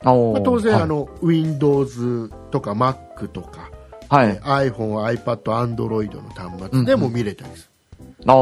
[0.02, 3.70] まあ、当然、はいあの Windows とか Mac とか、
[4.10, 4.30] はい。
[4.30, 7.70] えー iPhone、iPad、Android の端末でも見れたりする。
[8.26, 8.34] あ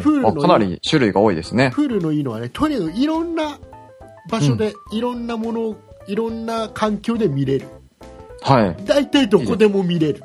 [0.00, 1.70] フーかなり種類が多いですね。
[1.70, 3.58] フルのいいのはね、とにかくいろんな
[4.30, 7.66] 場所で、いろんなものを、いろんな環境で見れる。
[8.42, 8.84] はい。
[8.84, 10.24] 大体どこでも見れる。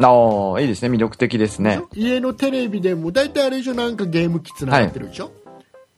[0.00, 0.88] ああ、いいですね。
[0.88, 1.82] 魅力的ですね。
[1.94, 5.32] 家のテレビでも大体あれでしょなんかゲーム機つながってるでしょ、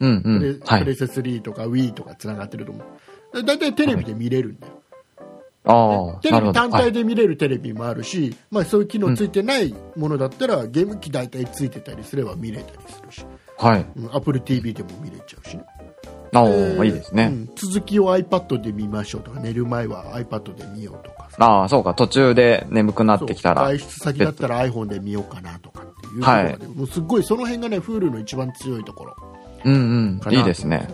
[0.01, 0.61] うんうプレん。
[0.65, 0.81] はい。
[0.83, 2.83] プレステ3とか Wii とかつながってると思
[3.35, 3.45] う。
[3.45, 4.80] 大体テレビで見れるんだよ。
[5.65, 13.27] ああ、テレビ単体で見れるテレビもあるし、まあ、そういう機能ついてないものだったら、ゲーム機大体ついてたりすれば見れたりするし、
[13.59, 13.87] はい。
[13.97, 15.65] うん Apple TV でも見れちゃうしね。
[16.33, 16.45] あ
[16.85, 17.25] いいですね。
[17.25, 21.45] うん続きを iPad で見ましょうとか、寝る前は iPad で見ようとかさ。
[21.45, 21.93] ああ、そうか。
[21.95, 23.63] 途中で眠くなってきたら。
[23.63, 29.17] 外出先だったら iPhone で見ようかなとかっていうところで、もうすっごいその辺がね、Hulu の一番強いところ。
[29.65, 30.33] うんうん。
[30.33, 30.89] いいですね。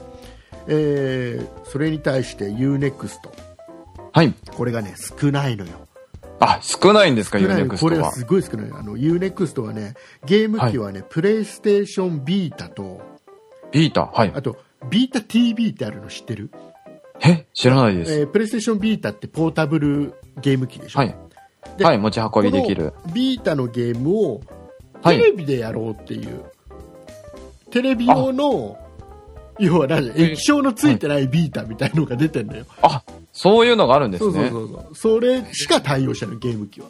[0.67, 3.46] えー、それに対して Unext。
[4.17, 4.33] はい。
[4.55, 5.73] これがね、少ないのよ。
[6.41, 8.13] あ、少ないんですか、ユ少ないのこれは。
[8.13, 8.71] すごい少ない。
[8.73, 9.93] あの、Unext はね、
[10.25, 13.03] ゲーム機はね、プレイステーションビータと、
[13.73, 14.07] ビータ。
[14.07, 14.33] はい。
[14.35, 14.57] あと、
[14.89, 16.51] ビータ TV ってあるの知ってる？
[17.23, 17.45] え？
[17.53, 18.13] 知らないです。
[18.15, 21.15] えープレイステーションビータってポータブルゲーム機でしょ、はい。
[21.77, 22.95] ではい、持ち運びできる。
[23.13, 24.41] ビータのゲームを
[25.03, 26.43] はいテレビでやろうっていう、
[27.71, 28.79] テレビ用の
[29.59, 33.03] 要は何液晶のついてないビータみたいのが出てんだよ、あ、
[33.39, 34.33] そういうのがあるんですね。
[34.33, 36.89] そうそうそうそうそれしか対応してないゲーム機は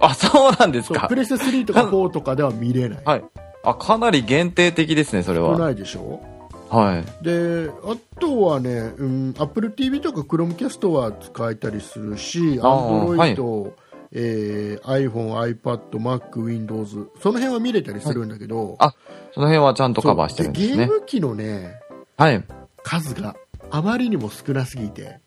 [0.00, 1.14] あ、そうなんですかプ。
[1.14, 3.24] レステ3とか4とかでは見れないはい。
[3.62, 5.56] あ、かなり限定的ですね、それは。
[5.56, 6.20] 少ないでしょ？
[6.68, 7.04] はい。
[7.24, 13.72] であとはね、うん、Apple TV とか Chromecast は使えたりするしあー Android、
[14.12, 18.94] えー iPhone、iPad、Mac、Windows その辺は見れたりするんだけど、あ
[19.34, 20.86] その辺はちゃんとカバーしてるんですねゲー。
[20.86, 21.74] ム機のね
[22.16, 22.42] はい。
[22.82, 23.36] 数が
[23.70, 25.20] あまりにも少なすぎて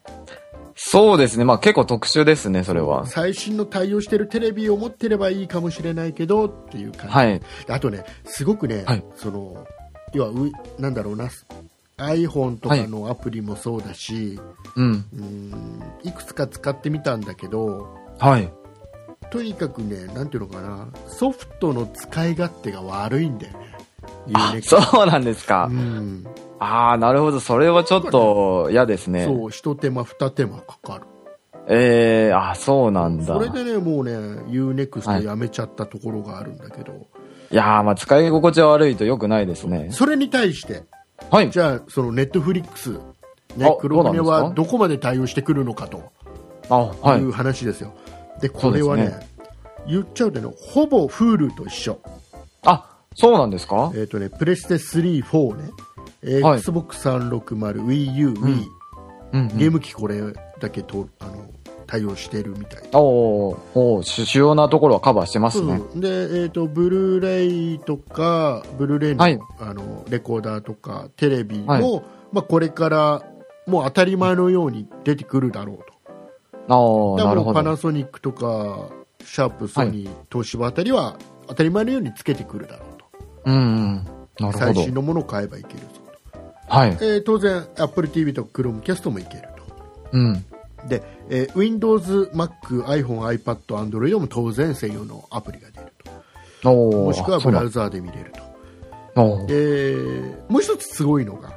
[0.76, 1.46] そうですね。
[1.46, 3.08] まあ結構特殊ですね、それは。
[3.08, 7.42] 最新の対応してるテレビを持ってればいいかもしれないけどっていう感じ、はい。
[7.70, 9.66] あとねすごくね、はいその
[10.14, 11.30] 要はうなんだろうな
[11.98, 14.40] iPhone とかのアプリもそうだし、
[14.76, 15.06] うん。
[15.14, 18.52] うんいくつか使ってみたんだけどはい。
[19.32, 23.65] とにかくねなんていうのかなソフトの使い勝手が悪いんだよね
[24.34, 25.74] あそうなんですかう。
[25.74, 26.26] ん
[26.60, 27.40] ああ、なるほど。
[27.40, 29.26] それはちょっと嫌ですね。
[29.26, 31.06] そう一手間二手間かかる
[31.68, 33.26] ええー、あそうなんだ。
[33.26, 34.12] それでねもうね
[34.48, 37.08] UNEXT やめちゃったところがあるんだけど、
[37.52, 39.90] いやー、まあ使い心地は悪いと良くないですね。
[39.92, 40.84] それに対して
[41.30, 41.50] はい。
[41.50, 43.00] じゃあそのネットフリックス
[43.58, 46.12] ねあ黒船はどこまで対応してくるのかと
[46.70, 47.24] あ、はいい。
[47.24, 47.94] う話ですよ、
[48.42, 49.26] でこれはねそうで
[49.88, 52.00] 言っちゃうとねほぼ Hulu と一緒
[52.64, 53.92] あ、そうなんですか？
[53.96, 55.72] えっ、とねプレステ3、4ね、
[56.22, 56.60] えーはい。
[56.60, 58.68] Xbox360、WiiU、Wii、
[59.34, 59.58] うん、うん。
[59.58, 60.22] ゲーム機これ
[60.60, 61.50] だけとあの
[61.88, 62.84] 対応してるみたい。
[62.94, 65.78] おーおー主主要なところはカバーしてますね。
[65.78, 69.40] そうで、えー、とブルーレイとかブルーレイの,、はい。
[69.60, 72.04] あのレコーダーとかテレビも、はい。
[72.32, 73.24] まあ、これから
[73.68, 75.94] もう当たり前のように出てくるだろうと。
[76.68, 77.64] ああ、だからもうパ。
[77.64, 78.90] ナソニックとか
[79.24, 82.85] シャープソニー、東芝あたりは当たり前のようにつけてくるだろ
[83.46, 84.06] うん、
[84.54, 84.94] 最新。
[84.94, 85.86] のものを買えばいけるぞ
[86.68, 86.98] はい。
[86.98, 89.64] と、えー当然 Apple TV とか Chromecast もいけると。
[90.14, 90.46] うん。
[90.88, 93.58] で、えー Windows、Mac、iPhone、iPad、
[93.90, 95.94] Android も当然専用のアプリが出る
[96.64, 96.72] と。
[96.72, 97.06] おー。
[97.06, 98.32] もしくはブラウザーで見れる
[99.16, 99.22] と。
[99.22, 99.46] おー。
[99.46, 101.52] でもう一つすごいのが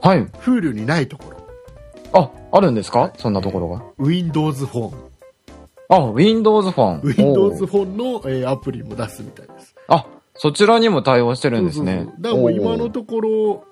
[0.00, 0.24] はい。
[0.26, 1.34] Hulu にないところ。
[2.12, 3.12] あ、あるんですか？
[3.18, 3.82] そんなところが。
[3.98, 4.98] Windows フォン。
[5.88, 7.00] あ、Windows フォン。
[7.02, 9.74] Windows フォンの、えーアプリも出すみたいです。
[9.88, 12.22] あ、そちらにも対応してるんですねそうそう。
[12.22, 13.64] だからもう今のところ、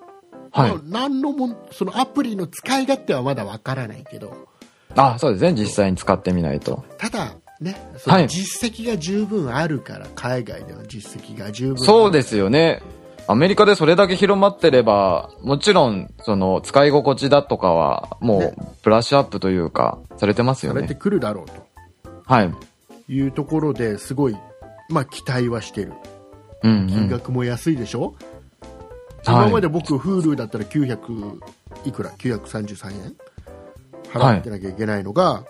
[0.51, 4.47] はいまあ、何のもんそのアプリの使い勝手はまだわからないけど
[4.95, 5.53] あ、そうですね。
[5.53, 6.83] 実際に使ってみないと。
[6.97, 12.81] ただねそのはい実績が十分あるから、海外での実績が十分そうですよね。
[13.25, 20.81] アメリカでそれだけ広まってれば、もちろん、その、使い心地だとかは、もねう、ブラッシュアップというか、されてますよね。
[20.81, 21.53] されてくるだろうと
[22.25, 22.53] はい。
[23.07, 24.35] いうところですごい、
[24.89, 25.93] まあ、期待はしてる
[26.63, 27.09] 金ん。
[27.09, 28.13] 額も安いでしょ、はい。
[29.25, 31.39] 今まで僕 Hulu だったら900
[31.85, 33.15] いくら？933円？
[34.11, 35.43] 払ってなきゃいけないのが、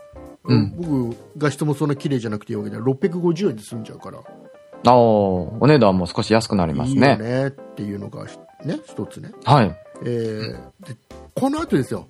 [0.46, 0.74] うん。
[0.78, 4.20] 僕画質もそんな綺麗じゃなくていいわけで650円で済んじゃうから。
[4.20, 7.18] ああ、お値段も少し安くなりますいいよね。
[7.18, 8.26] ねっていうのが
[8.66, 9.78] ね一つね、はい。
[10.04, 10.52] えー
[10.88, 10.96] で
[11.36, 12.08] この後ですよ。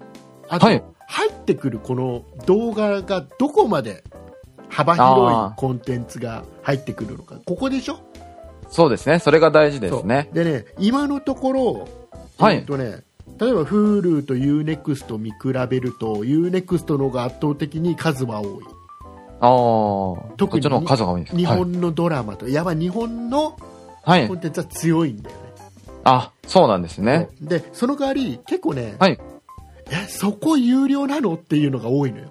[0.49, 0.83] あと、はい。
[1.07, 4.03] 入ってくるこの動画がどこまで
[4.69, 7.35] 幅広いコンテンツが入ってくるのか。
[7.45, 7.99] ここでしょ？
[8.74, 9.19] そうですね。
[9.19, 10.30] それが大事ですね。
[10.34, 11.88] でね今のところ、
[12.38, 13.04] はいえっとね
[13.40, 15.38] 例えば Hulu と UNEXT 見比
[15.69, 18.50] べると UNEXT の方が圧倒的に数は多い
[19.40, 23.58] ああ、特に数が多いんです日本のドラマと、やばい日本の
[24.04, 24.19] はい。
[24.21, 24.40] はいコン。
[24.40, 25.42] テンツは強いんだよね、
[26.04, 27.30] あ、そうなんですね。
[27.42, 29.19] でその代わり結構ね、はい。
[29.90, 31.34] えそこ有料なの？
[31.34, 32.30] っていうのが多いのよ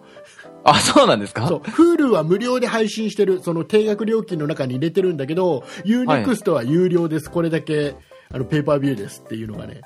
[0.65, 1.47] あ、そうなんですか？
[1.49, 7.95] そう Hulu は無料で配信してるその定額料金の中に入れてるんだけど UNEXT は有料です、これだけ
[8.31, 9.83] あのペーパービューですっていうのがね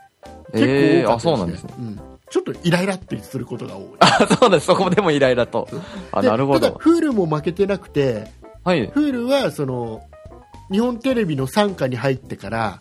[0.52, 1.74] 結ええ構多かったあ、そうなんですね。
[1.78, 2.00] うん、
[2.30, 4.66] ちょっとイライラってすることが多いあ、そうです。
[4.66, 5.68] そこでもイライラと。
[6.12, 6.76] あ、でなるほただど。
[6.76, 8.30] Hulu も負けてなくて
[8.64, 8.88] はい。
[8.90, 10.02] Hulu はその
[10.70, 12.80] 日本テレビの傘下に入ってから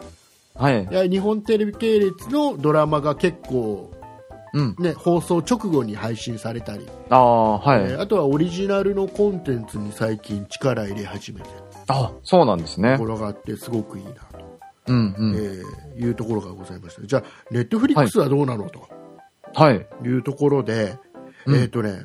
[0.56, 1.10] はい。
[1.10, 3.92] 日本テレビ系列のドラマが結構、
[4.56, 4.76] うん。
[4.80, 7.82] ね、放送直後に配信されたり、ああ、はい。
[7.82, 11.54] えーあとはオリジナルのコンテンツに最近力入れ始めてる
[11.88, 13.06] あ、そうなんですねとこ。
[13.06, 14.20] ろがあってすごくいいなと、
[14.88, 15.36] うんうん。
[15.36, 18.88] えーいうところがございましたじゃあネットフリックスはどうなの、と
[19.54, 19.88] はい。
[20.04, 20.98] いうところで、
[21.46, 22.04] うんえっ、とね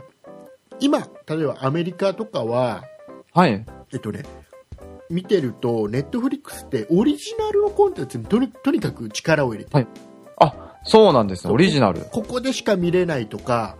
[0.81, 0.99] 今
[1.29, 2.83] 例えばアメリカとかは
[3.33, 3.65] はい。
[3.93, 4.25] えっとね
[5.09, 9.85] 見てるとネットフリックスってオリジナルのコンテンツにとにとにかく力を入れて、あ、
[10.85, 11.53] そうなんですね。
[11.53, 12.01] オリジナル。
[12.13, 13.77] ここでしか見れないとか、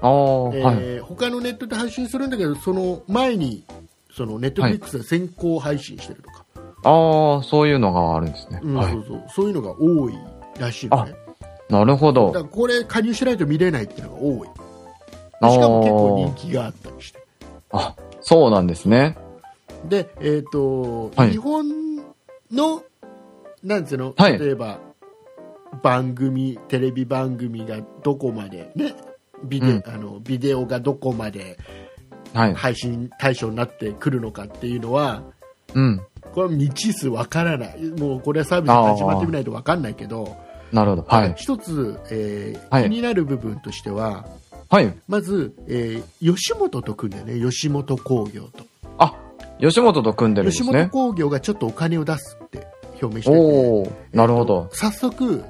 [0.00, 0.10] ああ、
[0.54, 0.76] えはい。
[0.76, 3.64] ー他のネットで配信するんだけどその前に
[4.12, 6.44] そのネットフリックスで先行配信してるとか、
[6.84, 8.60] ああ、そういうのがあるんですね。
[8.62, 8.92] うんはい。
[8.92, 10.14] そうそうそういうのが多い
[10.58, 11.14] らしいのね
[11.70, 12.32] なるほど。
[12.50, 14.48] これ加入しないと見れないっていうのが多い
[15.40, 17.18] あしかも結構ー人気があったりして
[17.72, 19.16] あ、そうなんですね。
[19.88, 21.66] で、えっとはい日本
[22.52, 22.82] の
[23.62, 24.78] なんつうの、はい例えば
[25.84, 28.94] 番組テレビ番組がどこまでね
[29.44, 31.58] ビデ,、うんあのビデオがどこまで
[32.32, 32.54] はい。
[32.54, 35.22] 配信対象になってくるのかっていうのは
[35.74, 36.00] うん。
[36.32, 40.36] これは未知数わからないもうこれはサービス始まってみないとわかんないけど、
[40.72, 41.04] なるほど。
[41.06, 41.34] はい。
[41.36, 44.26] 一つ、えーはい気になる部分としては
[44.70, 44.92] はい。
[45.06, 48.64] まず、えー吉本と組んでね吉本興業と
[48.98, 49.14] あ、
[49.60, 50.88] 吉本と組んでるんで吉本。
[50.88, 52.66] 興業がちょっとお金を出すって
[53.02, 54.70] 表明してておおなるほど。
[54.72, 55.44] 早速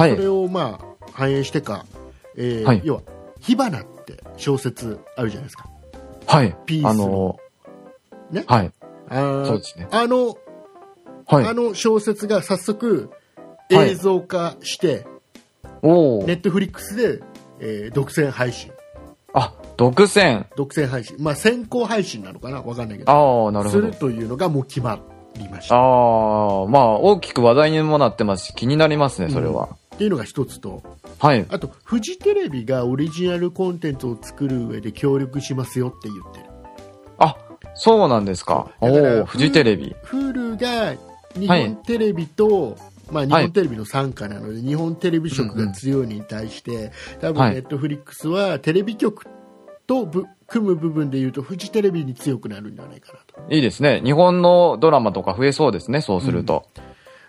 [0.00, 0.16] はい。
[0.16, 1.84] それをまあ反映してか、
[2.36, 3.02] えーはい要は
[3.40, 5.68] 火花って小説あるじゃないですか
[6.26, 6.56] はい。
[6.66, 7.38] ピースのあの
[8.30, 8.72] ねはい。
[9.08, 9.88] あーそうですね。
[9.90, 10.36] あの
[11.26, 11.54] はいあ。
[11.54, 13.10] の小説が早速
[13.70, 15.06] はい映像化して、
[15.82, 17.20] おおネットフリックスで、
[17.60, 18.72] えー独占配信
[19.32, 20.46] あ、独占。
[20.56, 22.62] 独占配信まあ先行配信なのかな？
[22.62, 23.94] わかんないけどああ、なるほどする。
[23.96, 24.98] というのがもう決ま
[25.36, 29.76] りましたああ、まあ、大きく話題にもなってますし、気になりますね、それは。
[30.00, 30.82] っていうのが一つと
[31.18, 31.44] はい。
[31.50, 36.46] あとフジテレビがオリジナルコンテンツを作る上で協力しますよって言ってる
[37.18, 37.36] あ、
[37.74, 38.70] そうなんですか。
[38.80, 39.94] おおフジテレビ。
[40.04, 40.96] Hulu が
[41.38, 42.78] 日本テレビと、
[43.12, 49.26] まあ、日本テレビの傘下なので、日本テレビ色が強いに対して、多分はいネットフリックスはテレビ局
[49.86, 54.00] とぶ組む部分でいうとフジテレビに強くなるんじゃないかなといいですね。
[54.02, 56.64] 日本のドラマとか増えそうですね、そうすると。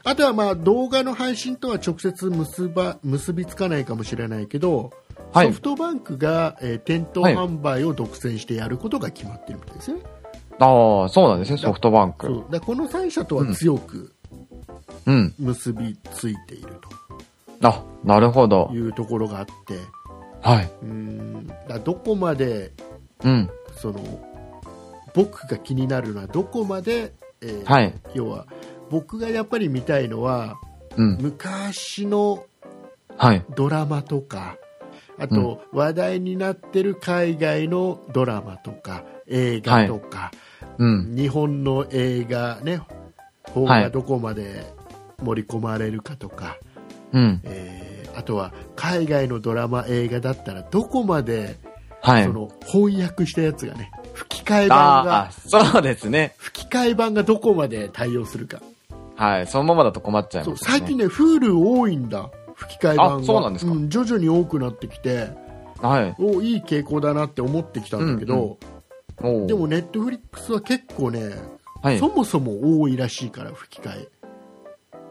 [0.03, 4.91] あとはまあ動画の配信とは直接結ば結びつかないかもしれないけど、
[5.33, 10.01] はいソフトバンクが、えー店頭はい販売を独占してやることが決まってるみたいですね、
[10.59, 12.27] ああ、そうなんですね、ソフトバンク。
[12.27, 14.13] そうだこの3社とは強く
[15.05, 15.33] うん。
[15.39, 16.73] 結びついている
[17.61, 18.73] あ、なるほどと。
[18.73, 19.77] いうところがあって、
[20.41, 20.71] はい。
[20.83, 22.71] うーんだどこまで
[23.23, 23.49] うん。
[23.75, 23.99] その
[25.13, 27.93] 僕が気になるのはどこまで、えーはい。
[28.13, 28.45] 要は
[28.91, 30.59] 僕がやっぱり見たいのは
[30.97, 31.17] うん。
[31.21, 32.45] 昔の
[33.17, 33.43] はい。
[33.55, 34.57] ドラマとか
[35.17, 40.31] あと話題になってる海外のドラマとか映画とか、
[40.77, 41.15] うん。
[41.15, 42.81] 日本の映画ね
[43.43, 44.73] 方がどこまで
[45.23, 46.57] 盛り込まれるかとか、
[47.13, 47.41] うん。
[47.45, 51.55] えーあとは海外のドラマ映画だったらどこまで
[52.01, 52.33] はいそ。
[52.33, 56.35] の翻訳したやつがね吹き替え版あがあ、そうですね。
[56.37, 58.61] 吹き替え版がどこまで対応するか、
[59.22, 59.47] はい。
[59.47, 60.69] そのままだと困っちゃいます、ね。
[60.72, 62.32] 最近ね Hulu 多いんだ。
[62.55, 63.15] 吹き替え版が。
[63.17, 63.74] あそうなんですか。
[63.88, 65.30] 徐々に多くなってきて。
[65.80, 66.15] はい。
[66.19, 68.72] おいい傾向だなって思ってきたんだけど、うん
[69.24, 71.36] おーでもネットフリックスは結構ね、
[71.84, 71.99] はい。
[71.99, 72.09] そ。
[72.09, 74.09] もそも多いらしいから吹き替え。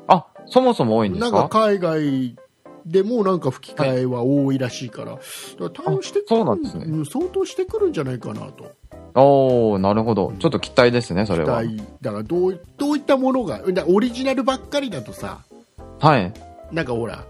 [0.09, 2.37] あ、そもそも多いんでなんすかか海外
[2.85, 5.23] でもなんか吹き替えは多いらしいから,、だか
[5.61, 6.85] ら対応してくるあそうなんですね。
[6.87, 8.73] うん相当してくるんじゃないかなと
[9.15, 10.33] おおなるほど。
[10.39, 11.63] ちょっと期待ですね、それは。
[11.65, 15.41] 期待だからどうどういったものがオリジナルばっかりだとさ
[15.99, 16.33] はい。
[16.73, 17.25] なんかほら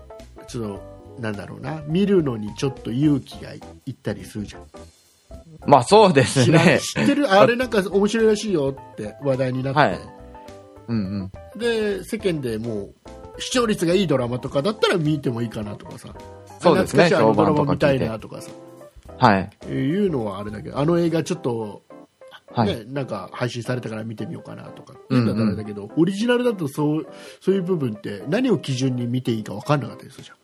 [0.47, 0.79] ちょっ
[1.17, 3.61] となんだろうな見るのにちょっと勇気がい
[3.91, 4.63] ったりするじゃん
[5.67, 6.79] まあそうですね。
[6.81, 7.29] 知ってる？
[7.33, 9.99] あれなんか面白いらしいよって話題になって、はい
[10.89, 11.59] うんうん。
[11.59, 12.95] で世間でもう
[13.39, 16.09] 視聴率がいいドラマとかだったら見てもいいかなとかさ
[16.61, 18.51] そうですね懐かしいあのドラマ見たいなとかさ
[19.21, 19.51] はい。
[19.63, 21.83] えーいうのはあれだけどあの映画ちょっと、
[22.53, 22.69] はい。
[22.69, 25.15] ねなんか配信されたから見てみようかなとかだった
[25.45, 27.07] らだけど、オリジナルだとそう
[27.41, 30.37] そういう部分って何を基準に見ていいか分かんなかったりするじゃん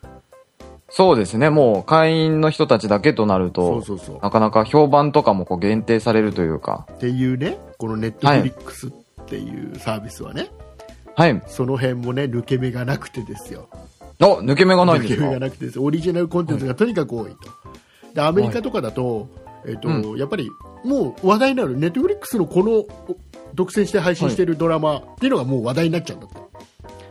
[0.89, 1.51] そうですね。
[1.51, 6.87] もう会員の人たちだけとなると、そうそうそうなかなか評判とかもこう限定されるというか。
[6.93, 8.91] っていうねこのネットフリックスっ
[9.27, 10.49] ていうサービスはね、
[11.16, 11.43] はい。
[11.49, 13.68] その辺もね抜け目がなくてですよ
[14.20, 15.22] お、抜け目がないんですか？
[15.22, 17.37] 抜け目がなくてですオリジナルコンテンツがとにかく多いと、
[18.16, 19.28] でアメリカとかだと,、
[19.66, 20.50] えっとうやっぱり
[20.84, 22.88] もう話題になるネットフリックスのこのお
[23.54, 26.36] 独占して配信しているドラマっていうのがもう話題になっちゃうんだって、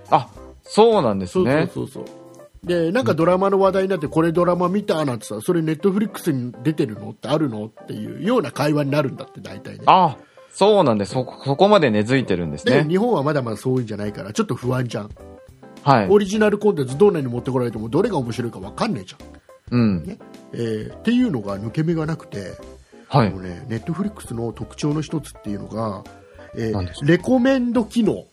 [0.10, 0.28] あ、
[0.64, 1.70] そうなんですね。
[1.74, 2.26] そうそうそう
[2.66, 10.18] でなんかドラマの話題になってこれドラマ見たなんてさそれネットフリックスに出てるのってあるのっていうような会話になるんだって大体ねあ、
[10.52, 11.14] そうなんです。
[11.14, 12.84] そ、そこまで根付いてるんですね。
[12.84, 15.12] で日本はまだまだそういうんじゃないからちょっと不安じゃん、
[15.84, 16.10] はい。
[16.10, 19.35] オリジナルコンテンツどんなに持ってこられてもどれが面白いか分かんねえじゃん、
[19.72, 20.20] うん。
[20.54, 22.54] えーっていうのが抜け目がなくて
[23.08, 23.28] はい。
[23.28, 23.40] あの。
[23.40, 26.04] ね、ネットフリックスの特徴の一つっていうのが、
[26.56, 27.06] えー何ですか？
[27.08, 28.26] レコメンド機能。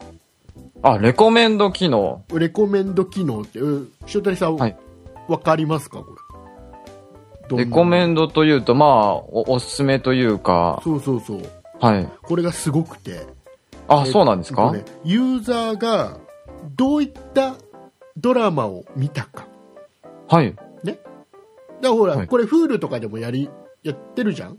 [0.83, 2.25] あ、レコメンド機能。
[2.33, 4.77] レコメンド機能ってうん塩谷さん、はい。
[5.29, 5.99] わかりますか？
[5.99, 7.49] これ。
[7.49, 7.65] どんな？
[7.65, 11.43] レコメンドというと、まあ、お、おすすめというか、そうそうそう。
[11.81, 12.09] はい。
[12.23, 13.27] これがすごくて。
[13.89, 16.17] あ、えそうなんですか、えっとねユーザーが
[16.77, 17.57] どういった
[18.17, 19.47] ドラマを見たか。
[20.29, 20.55] はい。
[21.83, 22.27] だからほら、はい。
[22.27, 23.51] これ Hulu とかでもやり
[23.83, 24.57] やってるじゃん？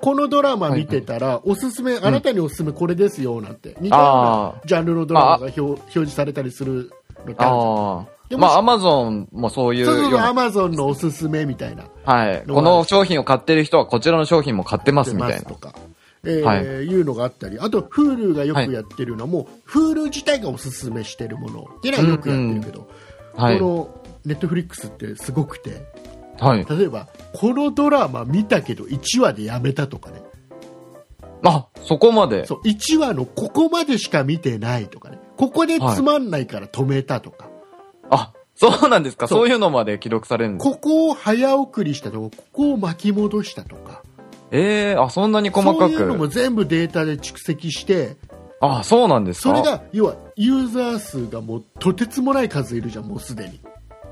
[0.00, 7.48] このドラマ見てたら、おすすめあなたにおすすめこれですよなんて、似たようあなジャンルのドラマが表表示されたりするのってあるじゃん。
[7.48, 8.06] ああ。
[8.28, 11.84] でもまあ、アマゾンもそういうそうそうそう、ようなアマゾンのおすすめみたいな。
[12.04, 12.42] はい。
[12.46, 15.42] この商品を買ってる人はこちらの商品も買ってますみたいな。
[15.42, 15.54] と。
[15.54, 15.74] か、
[16.24, 16.64] えーはい。
[16.64, 22.88] いうのがあったり、あと、Hulu がよくやってるのは、もう、Hulu 自体がおすすめしてるものっていうのはよくやってるけど、
[23.36, 23.58] はい。
[23.58, 25.82] この、ネットフリックスってすごくて、
[26.38, 26.64] はい。
[26.64, 30.22] 例えば、このドラマ見たけど1話でやめたとかね、
[31.44, 32.46] あ、そこまで。
[32.46, 37.48] そう、1話のここまでしか見てないとかね、ここでつまんないから止めたとか、
[38.10, 39.28] あ、そうなんですか。
[39.28, 39.48] そう。
[39.48, 44.02] いうのまで記録されるんですここを早送りしたとか、ここを巻き戻したとか、
[44.50, 46.28] ええあ、そんなに細かそういうのもく。
[46.28, 48.16] 全部データで蓄積して、
[48.60, 49.50] あ、そうなんですか。
[49.50, 53.60] それが要はユーザー数がもうとてつもない数いるじゃんもうすでに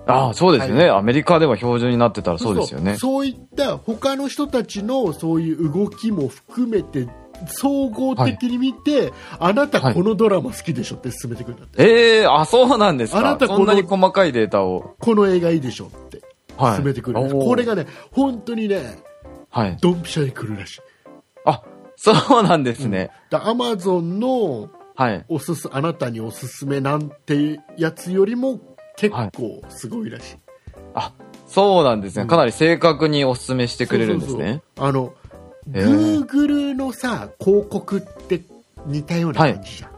[0.07, 2.96] あそうですよね、アメリカでは標準になってたらそうですよね。
[2.96, 7.09] そういった他の人たちのそういう動きも含めて
[7.46, 14.94] 総合的に見て、あなたはいこのドラマ好きでしょって進めてくるんだって、ええあ、そうなんですかあなたこんなに細かいデータを。
[14.98, 16.20] この映画いいでしょって
[16.57, 16.76] はい。
[16.76, 18.98] 進めてくる、おーこれがね本当にね
[19.50, 19.76] はい。
[19.80, 20.80] ドンピシャで来るらしい
[21.44, 21.62] あ、
[21.96, 23.11] そうなんですね。
[23.30, 25.24] アマゾンのはい。
[25.28, 28.61] おすすあなたにおすすめなんてやつよりも
[28.97, 30.36] 結構すごいらしい、
[30.95, 31.12] あ、
[31.47, 32.22] そうなんですね。
[32.22, 34.36] うんかなり正確にお勧めしてくれるんですね。
[34.36, 35.14] そうそうそうあの、
[35.74, 38.43] へー Google のさ広告って
[38.86, 39.95] 似たような感じじゃん、い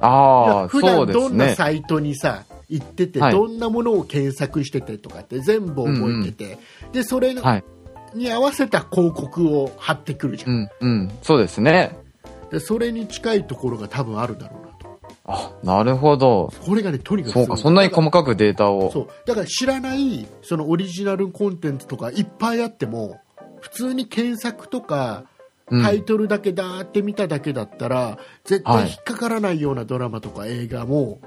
[0.00, 1.54] ああ、そうで段どんなすね。
[1.54, 6.58] サイトにさ行ってて、はいどんなものを検索しててとかって全部覚えてて、
[6.92, 7.64] でそれはい。
[8.14, 11.10] に合わせた広告を貼ってくるじゃん、うん、うん。
[11.22, 11.96] そうですね。
[12.50, 14.61] でそれに近いところが多分あるだろう
[15.24, 16.52] あ、なるほど。
[16.64, 18.90] これがねとにかくそうか、そんなに細かくデータを。
[18.90, 19.08] そう。
[19.26, 23.20] だから知らないそのオリジナルコンテンツとかいっぱいあっても
[23.60, 25.24] 普通に検索とか
[25.70, 25.82] うん。
[25.82, 31.20] タイトルだけだーって見ただけだったら、絶対引っかからないようなドラマとか映画も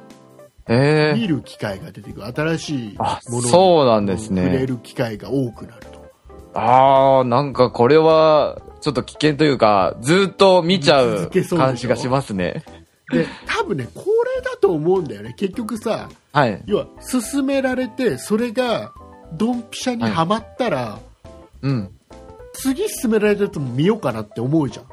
[0.68, 2.26] ええ見る機会が出てくる。
[2.28, 4.44] 新しいあものにそうなんですね。
[4.44, 6.06] 触れる機会が多くなると。
[6.54, 12.64] ああ、なんかこれは、ちょっと危険というか、ずっと見ちゃう感じがしますね。
[13.12, 14.04] で多分ねこ
[14.36, 16.62] れだと思うんだよね結局さはい。
[16.66, 18.94] 要は勧められてそれが
[19.34, 21.00] ドンピシャにはまったら、
[21.62, 21.92] うん。
[22.54, 24.86] 次勧められたやつも見ようかなって思うじゃん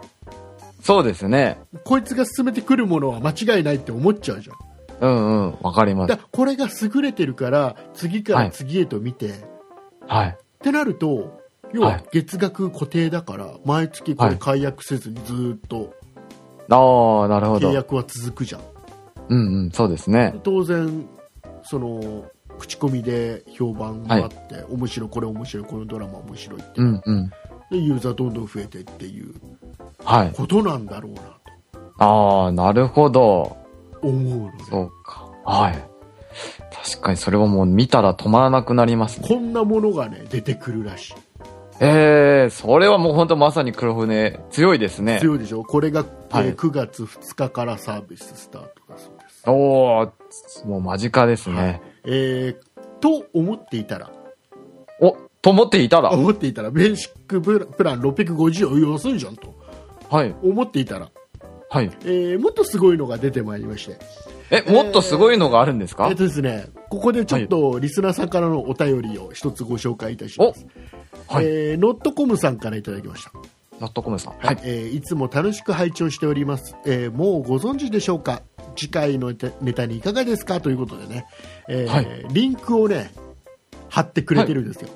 [0.80, 1.58] そうですね。
[1.84, 4.56] こいつが勧めてくるものは間違いないって思っちゃうじゃん
[5.00, 5.56] うんうん。
[5.62, 6.16] わかりますだ。
[6.16, 9.32] これが優れてるから次から次へと見て、
[10.06, 10.28] はい。
[10.28, 11.42] ってなると
[11.72, 15.94] 要ははい月額固定だから毎月これ解約せずにずーっと
[16.68, 17.70] ああ、なるほど。
[17.70, 18.60] 契約は続くじゃん、
[19.28, 19.70] うんうん。
[19.70, 20.34] そうですね。
[20.42, 21.08] 当然
[21.64, 22.24] その
[22.58, 27.30] 口コミで評判があって、面白いこれ面白いこのドラマ面白いって、うんうん。
[27.70, 29.34] でユーザーどんどん増えてっていう
[30.04, 30.32] はい。
[30.32, 31.20] ことなんだろうな
[31.98, 33.56] ああ、なるほど。
[34.00, 35.28] と思うのねそうか。
[35.44, 35.84] はい。
[36.84, 39.28] 確かにそれはもう見たら止まらなくなりますね。
[39.28, 41.14] こんなものがね出てくるらしい
[41.84, 45.18] ええそれはもう本当まさに黒船、強いですね。
[45.20, 45.64] 強いでしょ？
[45.64, 46.54] これが、えーはい。
[46.54, 51.82] 9月2日からサービススタートだそうですおー、もう間近ですね。
[52.04, 54.10] えーと思っていたら。
[55.00, 59.52] お、と思っていたら、思っていたらベーシックプラプラン650を要するじゃんと。
[60.08, 61.10] はい、思っていたら、
[61.68, 61.90] はい。
[62.04, 63.98] えーもっとすごいのが出てまいりまして。
[64.52, 70.66] え、もっとすごいのがあるんですか、えっとですねここでちょっとリスナーさんからのお便りを一つご紹介いたします、
[71.26, 71.46] はい。
[71.46, 73.32] えーノットコムさんからいただきました。
[73.80, 74.34] ノットコムさん。
[74.34, 78.42] はい、えーいつも楽しく拝聴しております、えーもうご存知でしょうか？
[78.76, 79.32] 次回の
[79.62, 80.60] ネタにいかがですか？
[80.60, 81.24] ということでね、
[81.66, 82.26] えーはい。
[82.28, 83.10] リンクをね
[83.88, 84.90] 貼ってくれてるんですよ、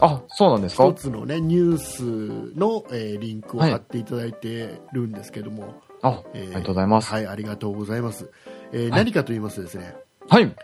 [0.00, 0.84] あ、そうなんですか？
[0.84, 7.10] 一つのねニュースの、えーリンクを貼っていただいてるんですけども、あ、えーありがとうございます。
[7.10, 8.30] はい、ありがとうございます。
[8.70, 8.90] えーはい。
[8.90, 9.96] 何かと言いますとですね、
[10.28, 10.54] はい。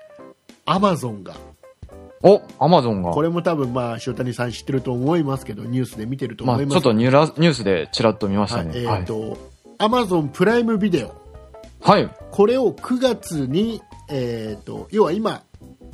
[0.67, 1.35] アマゾンが、
[2.23, 3.11] お、アマゾンが。
[3.11, 8.73] これも多分まあ、塩谷さん知ってると思いますけど、ニュースで見てるとまあ、思いますちょっとニュラニュースでちらっと見ましたはい、ね。
[8.77, 9.05] えっ、はい。
[9.05, 9.37] と、
[9.77, 11.15] アマゾンプライムビデオ。
[11.83, 12.09] はい。
[12.31, 15.43] これを9月に、えっ、と、要は今、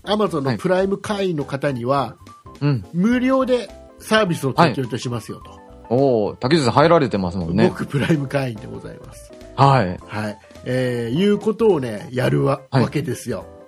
[0.05, 2.15] アマゾンのプライム会員の方には、
[2.61, 2.85] うん。
[2.93, 3.69] 無料で
[3.99, 5.59] サービスを提供いたしますよと。
[5.93, 7.69] おお竹内さん入られてますもんね。
[7.69, 9.33] 僕、プライム会員でございます。
[9.57, 9.99] はい。
[10.07, 10.39] はい。
[10.65, 12.61] えーいうことをね、やるわ
[12.93, 13.60] けですよ。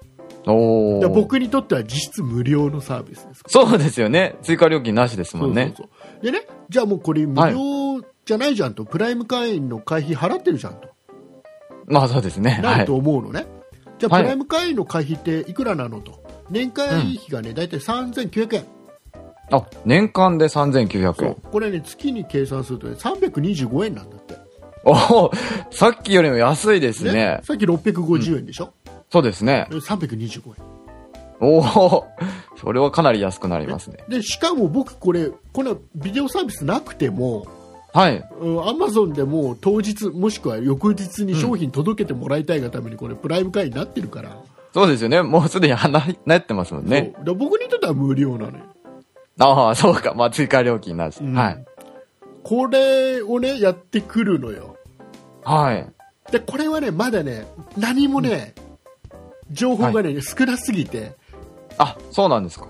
[0.47, 3.43] お僕にとっては実質無料のサービスです。
[3.47, 4.37] そうですよね。
[4.43, 5.75] 追加料金なしですもんね。
[6.23, 10.89] でね、じゃあもうこれ無料じゃないじゃんと、プライム会員の会費払ってるじゃんと、
[11.87, 12.53] まあそうですね。
[12.53, 12.95] はいなると。
[12.97, 13.47] 思うのね。
[13.99, 16.23] じゃあ、はいプライム会員の会費っていくらなのと。
[16.51, 18.65] 年会費がね、だいたい3900円。
[19.51, 21.37] あ、年間で3900そう円。
[21.51, 24.35] これね、月に計算するとね、325円なんだって。
[24.85, 24.93] お
[25.27, 25.31] お
[25.71, 27.41] さっきよりも安いですね。
[27.45, 28.73] さっき650円でしょ、
[29.13, 29.69] そうですね。
[29.71, 30.73] ?325 円。
[31.41, 32.07] おお
[32.57, 33.99] それはかなり安くなりますね。
[34.09, 37.47] で、しかも僕これ、このビデオサービスなくても、
[37.93, 38.25] はい。
[38.67, 44.31] アマゾンでも当日もしくは翌日に商品届けてもらいたいがためにこれプライム会員になってるから、
[44.73, 45.21] そうですよね。
[45.21, 47.13] もうすでにななってますもんね。
[47.25, 48.65] 僕にとっては無料なのよ、
[49.39, 50.15] ああ、そうか。
[50.17, 51.21] まあ追加料金なし。
[51.21, 51.65] うんはい。
[52.43, 54.77] これをねやってくるのよ
[55.45, 55.87] はい。
[56.33, 57.47] でこれはねまだね
[57.77, 58.55] 何もね、
[59.53, 61.15] 情報がね、少なすぎて
[61.79, 62.67] あ、そうなんですか。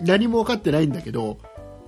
[0.00, 1.38] 何も分かってないんだけど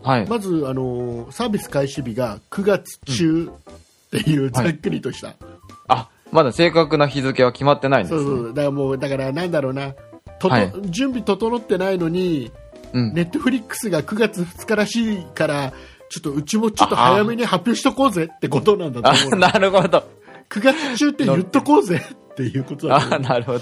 [0.03, 0.27] はい。
[0.27, 5.35] まず、あのーサービス開始日が9月中っていうざっくりとした、
[5.89, 8.21] あ、まだ正確な日付は決まってないんですね。
[8.23, 9.93] そうそうだからもうだからなんだろうな
[10.39, 12.53] ととはい準備整ってないのに
[12.93, 13.15] うん。
[13.15, 15.73] ネットフリックスが9月2日らしいから
[16.09, 20.05] ちょっとうちもちょっと早めに発表しとこうぜってことなんだとあ思う、なるほど。
[20.49, 23.61] 9月中って言っとこうぜっていうことだあ、なるほど。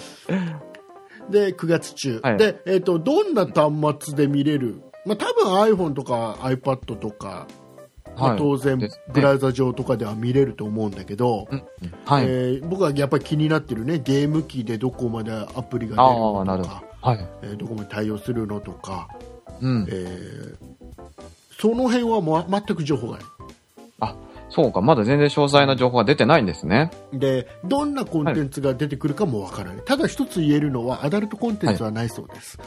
[1.28, 7.46] うで9月中、はいで、えー、とどんな端末で見れる、まあ、多分 iPhone とか iPad とか、
[8.16, 8.78] まあはい当然
[9.12, 11.64] ブラウザ上とかでは見れると思うんだけど、うん
[12.04, 12.24] はい。
[12.26, 17.08] えー僕はやっぱり気になってるねゲーム機でどこまでアプリが出るのとかど。
[17.08, 17.28] はい。
[17.42, 19.08] えーどこまで対応するのとか、
[19.60, 19.86] うん。
[19.90, 20.74] えー
[21.58, 23.26] その辺はもう全く情報がない
[24.00, 24.16] あ、
[24.54, 24.80] そうか。
[24.80, 26.92] まだ全然詳細な情報が出てないんですね。
[27.12, 32.58] でどんなコンテンツが出てくるかもわからない、ただ一つ言えるのはアダルトコンテンツはないそうです、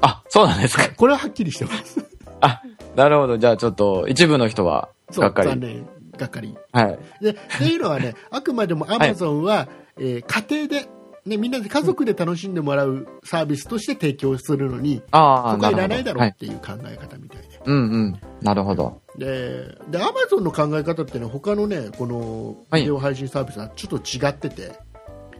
[0.00, 0.88] あ、そうなんですか。
[0.96, 2.02] これははっきりしてます
[2.40, 2.62] あ、
[2.96, 3.36] なるほど。
[3.36, 5.48] じゃあちょっと、一部の人は、そうがっかり。
[5.48, 6.98] 残念がっかりはい。
[7.20, 9.68] でっていうのはねあくまでもアマゾンは、
[9.98, 10.88] えー家庭で、
[11.28, 16.28] ね、みんなで家族で楽しんでもらうサービスとして提供するのに、ああ、そこはいらないだろはい。
[16.30, 18.20] うっていう考え方みたいで、うんうん。
[18.42, 19.00] なるほど。
[19.16, 22.82] ででアマゾンの考え方ってね他のねこのはい。
[22.82, 24.72] ビデオ配信サービスはちょっと違ってて、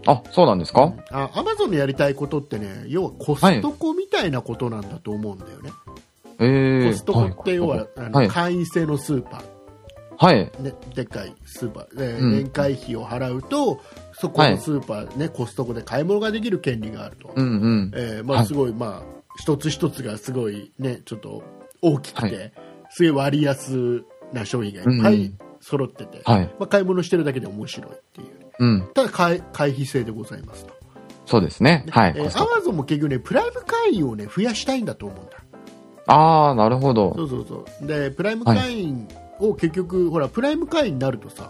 [0.06, 0.92] あ、そうなんですか？
[1.10, 5.70] あアマゾンのやりたいことってね要はコストコみたいなことなんだと思うんだよね、
[6.40, 8.28] ええコストコって要は、あのはい。
[8.28, 9.42] 会員制のスーパー、
[10.18, 10.36] はい。
[10.36, 13.80] ね、でっかいスーパーで、うん年会費を払うと
[14.12, 17.92] そこのスーパー、ねコストコで買い物ができる権利があると、うんうん。
[17.94, 21.42] えーまあ、はいすごい、まあ、一つ一つがすごい、ね、ちょっと
[21.80, 22.50] 大きくて、は
[22.90, 26.44] すごい割安な商品がいっぱい揃ってて、はい。
[26.58, 28.26] まあ、買い物してるだけで面白いっていう
[28.58, 28.90] うん。
[28.94, 30.74] ただ会会費制でございますと、
[31.26, 31.84] そうですね。
[31.90, 32.14] はい。
[32.16, 35.36] えアマゾンも結局ねプライム会員をね増やしたいんだと思うんだ
[36.06, 37.22] ああ、なるほどそ。
[37.24, 39.06] うそうそうでプライム会員
[39.40, 41.48] を結局、ほらプライム会員になるとさ、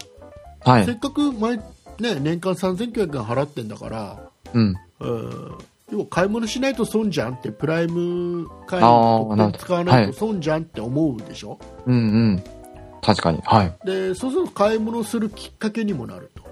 [0.65, 0.85] はい。
[0.85, 1.59] せっかく毎、
[1.99, 4.75] ね、年間3900円払ってんだから、うん。
[5.01, 5.59] うん、
[5.93, 11.99] 要は買い物しないと損じゃんってプライム会員あのーなるほど特典使わないと損じゃんって思うでしょ、うんう
[12.35, 12.43] ん。
[13.01, 13.41] 確かに。
[13.45, 13.75] はい。
[13.85, 16.49] でそうすると買い物するきっかけにもなると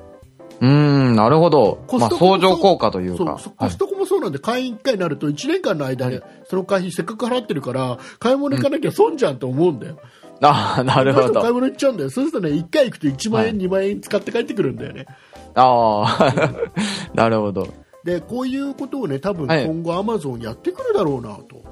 [0.61, 1.79] うーん、なるほど。
[1.81, 3.33] まあ、コストコも相乗効果というそうか。
[3.35, 9.99] はいそコストコもそうなんで、会員1回になると1年間の間でその会費せっかく払ってるから買い物行かなきゃ損じゃんと思うんだよ、
[10.43, 11.41] ああ、なるほど。
[11.41, 15.07] 買い物行っちゃうんだよそうするとね1回行くと1万円、はい2万円使って帰ってくるんだよね
[15.55, 16.61] ああ、
[17.15, 17.69] なるほど。
[18.05, 21.63] でこういうことをね多分はい今後アマゾンやってくるだろうなと、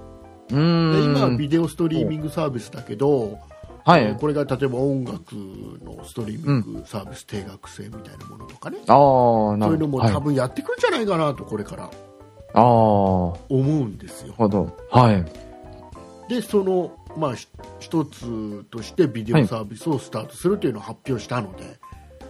[0.50, 1.36] うーで今はん。
[1.36, 3.38] ビデオストリーミングサービスだけど、
[3.84, 4.02] はい。
[4.02, 5.34] えーこれが例えば音楽
[5.84, 9.84] のストリーミングサービス、定額制みたいなものとかねああ、そうなるほど。
[9.84, 11.90] いうのも多分やってくるんじゃないかなとこれから
[12.54, 14.74] あ、思うんですよほど。
[14.90, 15.24] はい。
[16.28, 17.46] でその、まあ、ひ
[17.80, 21.78] 一つとしてビデオサービスをスタートするというのを発表したので、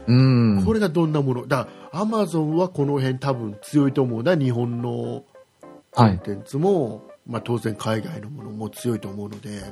[0.07, 0.65] うーん。
[0.65, 1.47] これがどんなもの？
[1.47, 5.25] だアマゾンはこの辺多分強いと思うな日本の
[5.91, 6.15] コはい。
[6.15, 9.63] ンテンツも、まあ、当然海外のものも強いと思うので、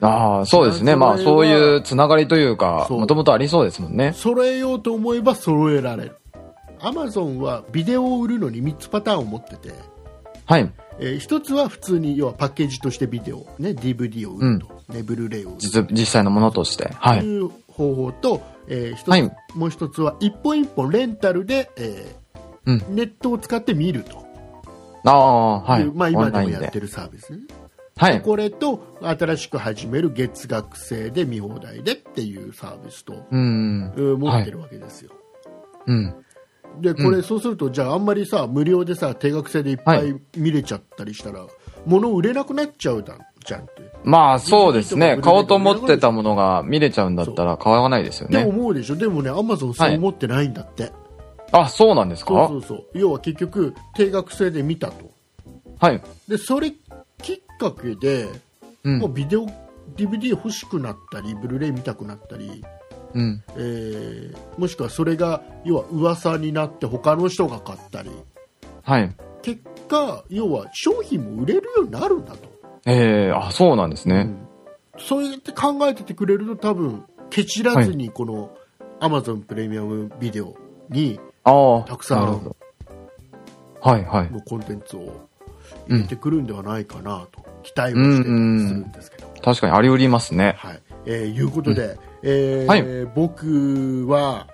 [0.00, 0.96] ああ、そうですね。
[0.96, 4.12] まあ、そういうつながりというか、もともとありそうですもんね。
[4.14, 6.16] 揃えようと思えば揃えられる
[6.80, 9.72] アマゾンはビデオを売るのに3つパターンを持ってて、
[10.44, 10.72] はい。
[10.98, 15.50] えー一つは普通に要はパッケージとしてビデオ、ね、DVD を売ると、ね、ブルーレイを。
[15.50, 16.90] 売る実、実際のものとして。
[16.94, 17.20] はい。
[17.20, 19.22] という方法と、えー一つはい。
[19.54, 22.22] もう一つは一本一本レンタルで、えー
[22.64, 22.94] うん。
[22.94, 24.24] ネットを使って見ると。
[25.04, 25.82] ああ、はい。
[25.82, 25.92] いう。
[25.92, 26.44] まあ、オ今でで。
[26.44, 27.40] もやってるサービスね、
[27.96, 28.22] はい。
[28.22, 35.10] これと新しく始める月額制で見放題でっていうサービスと、持ってるわけですよ、
[35.86, 36.14] うん。
[36.80, 40.14] でこれ、そうするとじゃああんまりさ無料でさ定額制でいっぱはい。
[40.36, 41.46] 見れちゃったりしたら、
[41.86, 43.92] 物売れなくなっちゃうだじゃんって。
[44.04, 45.18] まあ、そうですね。
[45.22, 48.50] 買おうと思ってたものが見れちゃうんだったら買わないですよでもね。
[48.50, 48.96] 思うでしょ？
[48.96, 50.92] でもねアマゾンそう思ってないんだって、
[51.52, 52.48] あ、そうなんですか？
[52.48, 52.86] そうそうそう。
[52.94, 55.12] 要は結局定額制で見たと。
[55.78, 56.00] はい。
[56.28, 56.72] でそれ
[57.20, 58.28] きっかけで、
[58.84, 58.98] うん。
[58.98, 59.46] もうビデオ
[59.96, 62.64] DVD 欲しくなったりブルーレイ見たくなったり、
[63.14, 63.42] うん。
[63.56, 68.10] えーもしくはそれが要は噂になって他の人が買ったり
[68.82, 69.14] はい。
[69.42, 72.38] 結果要は商品も売れるようになるんだと、
[72.86, 74.16] ええあ、そうなんですね。
[74.16, 74.48] うん
[74.98, 78.50] そうやって考えててくれると多分ケチらずにこの
[79.00, 80.54] Amazon プレミアムビデオ
[80.90, 81.82] にああ。
[81.84, 82.54] たくさん。
[83.80, 84.30] はいはい。
[84.30, 85.28] のコンテンツを
[85.88, 90.54] 入れてくるんではないかなと期待をしてするんですけど、確かにあり得りますね。
[90.58, 94.46] はいえーいうことで、えーはい僕は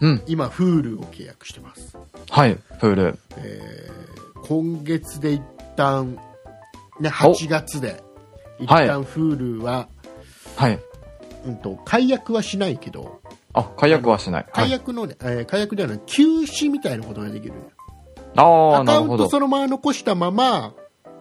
[0.00, 0.22] うん。
[0.26, 1.96] 今 Hulu を契約してます、
[2.30, 2.56] はい。
[2.78, 3.18] プール。
[3.36, 4.00] えー
[4.46, 5.42] 今月で一
[5.76, 6.18] 旦
[6.98, 8.02] ね8月で
[8.58, 9.88] 一はい旦 Hulu は、
[10.56, 10.78] はい。
[11.46, 13.20] うん、と解約はしないけど
[13.52, 14.42] あ、解約はしない。
[14.44, 14.52] はい。
[14.52, 17.54] 解約のね、えー解約ではない休止みたいなことができる
[18.36, 19.08] ああ、アなるほど。
[19.08, 20.72] カウントそのまま残したまま、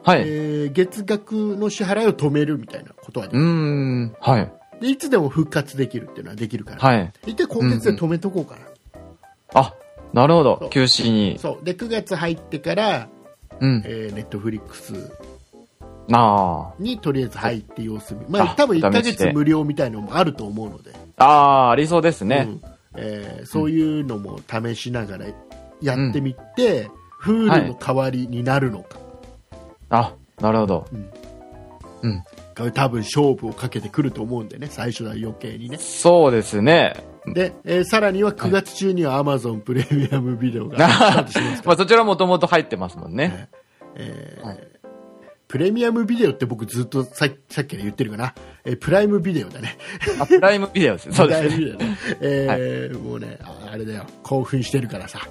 [0.03, 0.21] はい。
[0.21, 4.15] えー月額の支払いを止めるみたいなことができうーるん。
[4.21, 4.51] はい。
[4.79, 7.13] でいつでも復活できるっていうのはできるから、はい。
[7.25, 8.61] 一回今月で止めとこうかな、
[9.53, 9.73] あ、
[10.13, 10.69] なるほど。
[10.71, 11.37] 休止に。
[11.39, 13.09] そうで9月入ってから、
[13.59, 13.83] うん。
[13.85, 15.11] えー、ネットフリックス
[16.11, 21.25] あにとりあえず入って様子見、まああ多分1ヶ試して月無料みたいのもあると思うので、あ。
[21.25, 21.27] あ
[21.67, 22.47] あ、ありそうですね。
[22.47, 22.61] うん
[22.95, 25.25] えーそういうのも試しながら
[25.81, 28.99] やってみて、フーはいルの代わりになるのか、
[29.89, 30.87] あ、なるほど。
[30.91, 31.11] うん
[32.01, 32.23] うん。
[32.71, 36.93] 多分勝負をかけてくると思うんでね最初は余計にねそうですね。
[37.25, 43.49] で、えーさらには9月中には Amazon プレミアムビデオがスタートします まあそちらもともと入ってますもんね。
[43.95, 44.57] えーはい
[45.47, 48.35] プレミアムビデオって僕ずっとささっきから言ってるかな、
[48.65, 49.79] えープライムビデオだね。
[50.19, 51.09] あ、プライムビデオです。
[51.11, 51.49] そうですね。
[51.49, 51.97] プライムビデオね。
[52.21, 55.21] えーもうね、ああれだよ、興奮してるからさ、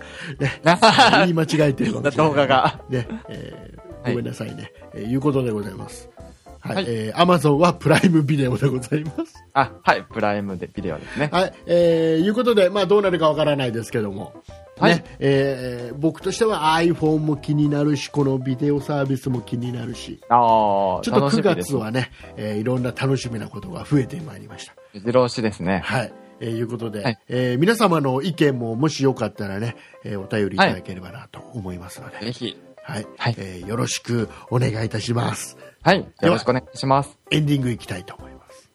[0.40, 2.30] ね、あ 言い間違えてるかもしれない。
[2.30, 2.80] 動画が。
[2.90, 6.10] ね、えーはいごめんなさいね、えーいうことでございます。
[6.60, 9.34] はい、はいえー、Amazon はプライムビデオでございます。
[9.54, 10.04] あ、はい。
[10.04, 11.28] プライムでビデオですね。
[11.32, 14.34] はい、えー、いうことで、まあどうなるかわからないですけども、
[14.78, 21.76] はいね、えー僕としては iPhone も気になるし、このビデオサービスも気になるし、ああ、ちょっと9楽しみです月。
[21.76, 24.74] はね、えーいろんな楽しみなことが増えてまいりました。
[24.94, 25.80] 目白押しですね。
[25.84, 26.12] はい。
[26.40, 32.56] えーいうことで、はいえー皆様の意見ももしよかったらね、えーお便りいただければなと思いますので、ぜひ。
[32.84, 33.06] はい。
[33.16, 35.56] はいえーよろしくお願いいたします。
[35.82, 35.98] はい。
[35.98, 37.18] よろしくお願いします。
[37.30, 38.70] エンディングいきたいと思います。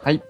[0.00, 0.22] はい。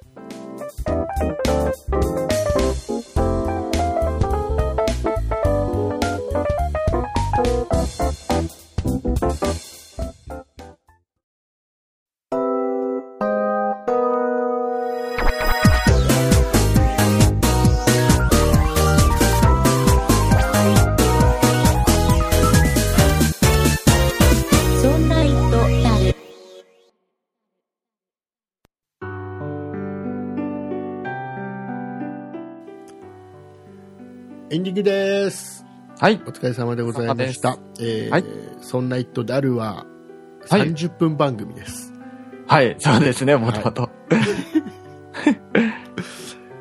[34.59, 35.65] エンディングです。
[36.01, 36.21] はい。
[36.27, 37.61] お疲れ様でございました。
[37.79, 38.25] えーはい
[38.61, 39.87] そんなイットダルは
[40.51, 41.93] はい30分番組です。
[42.49, 42.75] はい。
[42.81, 43.89] そうですね、もともと。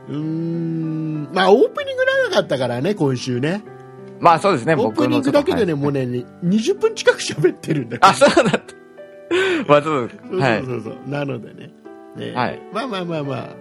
[0.10, 3.64] うーん、まあオープニング長かったからね、今週ね。
[4.20, 8.08] まあそうですね、オープニングだけでね、もうね、20分近く喋ってるんだけど。
[8.08, 8.62] あ、そうだった。
[9.68, 10.82] まあそう、そうはいそう。
[10.84, 11.72] そうそう、なのでね。
[12.16, 13.56] ねはいまあまあまあまあ、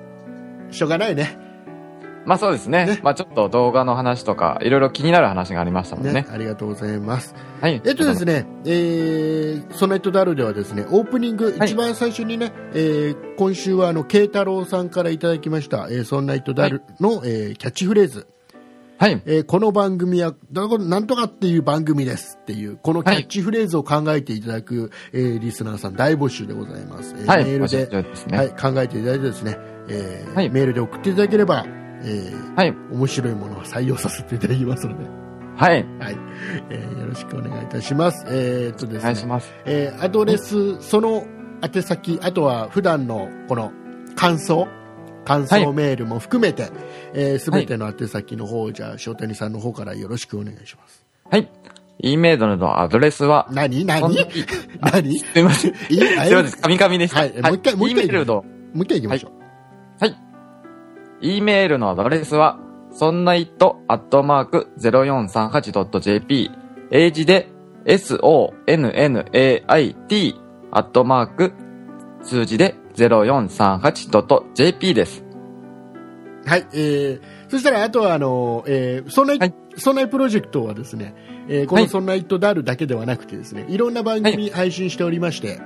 [0.71, 1.46] しょうがないね。
[2.27, 2.87] まあそうですね。
[2.87, 6.27] ねまあちょっと動画の話とか、いろいろ気になる話がありましたもんねね。
[6.31, 7.35] ありがとうございます。
[7.61, 7.81] はい。
[7.85, 18.27] えっとですね、えー、ソネットダルではですね、オープニング、はい一番最初にね、えー今週はあの、慶太郎さんからいただきました、えー、ソンナイトダルの、えーキャッチフレーズ。
[18.99, 19.23] はい。
[19.27, 27.15] えーこの番組は、なんとかっていう番組ですっていう、このキャッチフレーズを考えていただく、えーリスナーさん大募集でございます。
[27.17, 27.45] えーはい。
[27.45, 28.37] メールで、ね。
[28.37, 29.59] はい、考えていただいてですね、
[29.89, 31.65] えーはいメールで送っていただければ、
[32.03, 32.71] えーはい。
[32.93, 35.05] 面白いものは採用させていただきますので、
[35.57, 35.87] はい。
[35.99, 36.17] はい、
[36.71, 38.25] えーよろしくお願いいたします。
[38.29, 39.53] えーっとですねお願いし、ます。
[39.65, 41.27] えーアドレス、その
[41.63, 43.73] 宛先、あとは普段のこの
[44.15, 44.69] 感想、
[45.25, 46.73] 感想メールも含めて、す、
[47.15, 51.05] えー、べ、ての宛先の方、じゃあ、塩谷さんの方からよろしくお願いします。
[51.31, 51.49] はい。
[51.99, 54.15] E メールのアドレスは、何何？
[54.81, 55.19] 何？
[55.19, 55.73] すいません。
[55.73, 56.61] いすいません。
[56.61, 57.21] カミカミでした。
[57.21, 60.05] はいもう一回もう一回 E メールの、もう一回行きましょう。
[60.05, 60.26] はい。
[61.21, 62.59] E メールのアドレスは、
[62.91, 66.51] そんないと、アットマーク、0438.jp、
[66.91, 67.49] 英字で、
[67.87, 69.05] sonnait、
[70.71, 71.53] アットマーク、
[72.23, 75.25] 数字で、0438.jp です。
[76.45, 81.15] はい、えー、そしたら、あとは、あの、えー、そんな、はいそんなプロジェクトはですね、
[81.49, 85.61] えーこのはいそんなイットダルだけではなくてですね、いろんな番組配信しておりまして、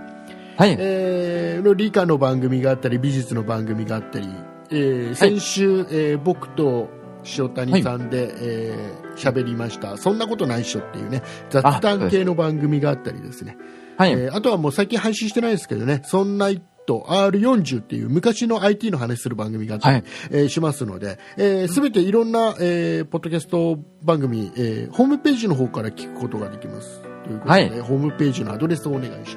[0.57, 0.77] はい。
[0.79, 4.29] えー、理科の番組があったり美術の番組があったり、
[4.71, 6.89] えー先週、えー僕と
[7.37, 13.59] 塩谷さんで、えー喋りました「そんなことないっしょ」っていうね雑談系の番組があったりですね。
[13.99, 14.13] はい。
[14.13, 20.05] えーあとはもう最近配信してないですけどね「そんなイット R40」っていう昔の IT の話する番組があったり、はい。
[20.31, 27.03] えーしますので、えー、全ていろんな、えーポッドキャスト番組、えーホームページの方から聞くことができます。
[27.25, 27.69] ということで、はい。
[27.81, 29.37] ホームページのアドレスをお願いします。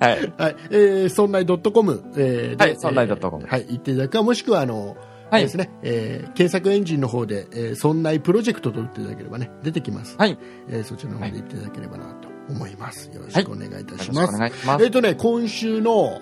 [0.00, 0.32] はい。
[0.36, 0.56] はい。
[0.70, 3.66] えー、そんない .com、えー、ではいそんない .com えーはい。
[3.68, 4.96] 言っていただくか、もしくは、あの、
[5.30, 10.16] はいですね、えー、検索エンジンの方で、えー、そんないプロジェクトと打っていただければね、出てきます。
[10.16, 10.38] はい。
[10.68, 13.10] えー、そちらの方で言っていただければなと思います。
[13.12, 14.32] よろしくお願いいたします。
[14.32, 14.84] しくお願いします。
[14.84, 16.20] えっ、とね、今週の、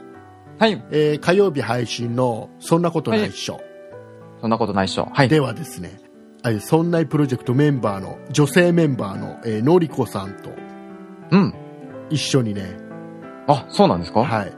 [0.58, 0.84] はい。
[0.90, 3.60] えー、火曜日配信の、そんなことないっしょ。
[4.40, 5.08] そんなことないっしょ。
[5.12, 5.28] はい。
[5.28, 6.00] ではですね、
[6.60, 10.50] そんないプロジェクトメンバーの、女性メンバーの、えー、のりこさんと
[11.30, 11.54] うん。
[12.10, 12.85] 一緒にね、
[13.48, 14.20] あ、そうなんですか？
[14.24, 14.52] はい。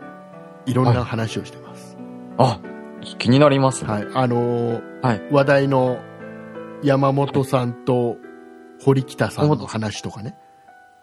[0.70, 1.96] いろんな話をしてます。
[2.38, 2.60] あ、
[3.18, 3.90] 気になりますね。
[3.90, 4.06] はい。
[4.14, 5.98] あのーはい話題の
[6.82, 8.16] 山本さんと
[8.84, 10.36] 堀北さんの話とかね。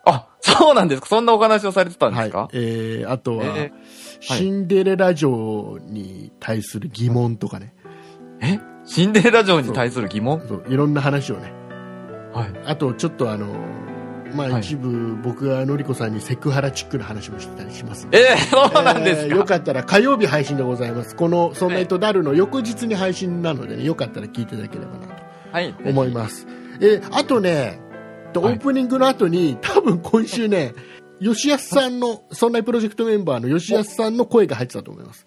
[0.05, 1.07] あ、そうなんですか？
[1.07, 2.49] そんなお話をされてたんではいすか。
[2.53, 3.71] えー、あとは、え
[4.19, 7.73] シンデレラ城に対する疑問とかね。
[8.39, 8.59] え？
[8.85, 10.41] シンデレラ城に対する疑問？
[10.47, 11.51] そういろんな話をね。
[12.33, 12.53] はい。
[12.65, 13.94] あと、ちょっとあのー
[14.35, 21.15] まあ、はい一部、僕がのりこさんにセクハラチックな話もしてたりしますえー、そうなんですよかったら火曜日配信でございます。
[21.15, 25.13] この、そんな糸ダルの翌日に配信なのでね、よかったら聞いていただければなと
[25.51, 25.73] はい。
[25.85, 26.47] 思います。
[26.81, 27.79] えーあとね、
[28.35, 30.73] オはいープニングの後に、多分今週ね、
[31.21, 35.25] 吉安さんの、そんなプロジェクトメンバーの吉安さんの声が入ってたと思います。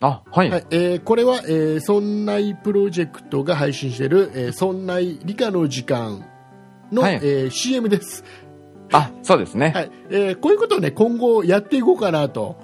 [0.00, 0.50] あ、はい。
[0.50, 6.24] はい、えーこれは、えー、そんないプロジェクトが配信している、えー、そんない理科の時間
[6.92, 8.22] の、はいえー CM です。
[8.92, 9.72] あ、そうですね。
[9.74, 12.56] はい、えーこういうことをね、今後やっていこうかなと、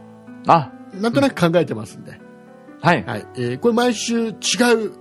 [0.47, 2.21] あ、なんとなく考えてますんで。
[2.81, 3.05] はい。
[3.05, 4.93] はい、えーこれ毎週違う。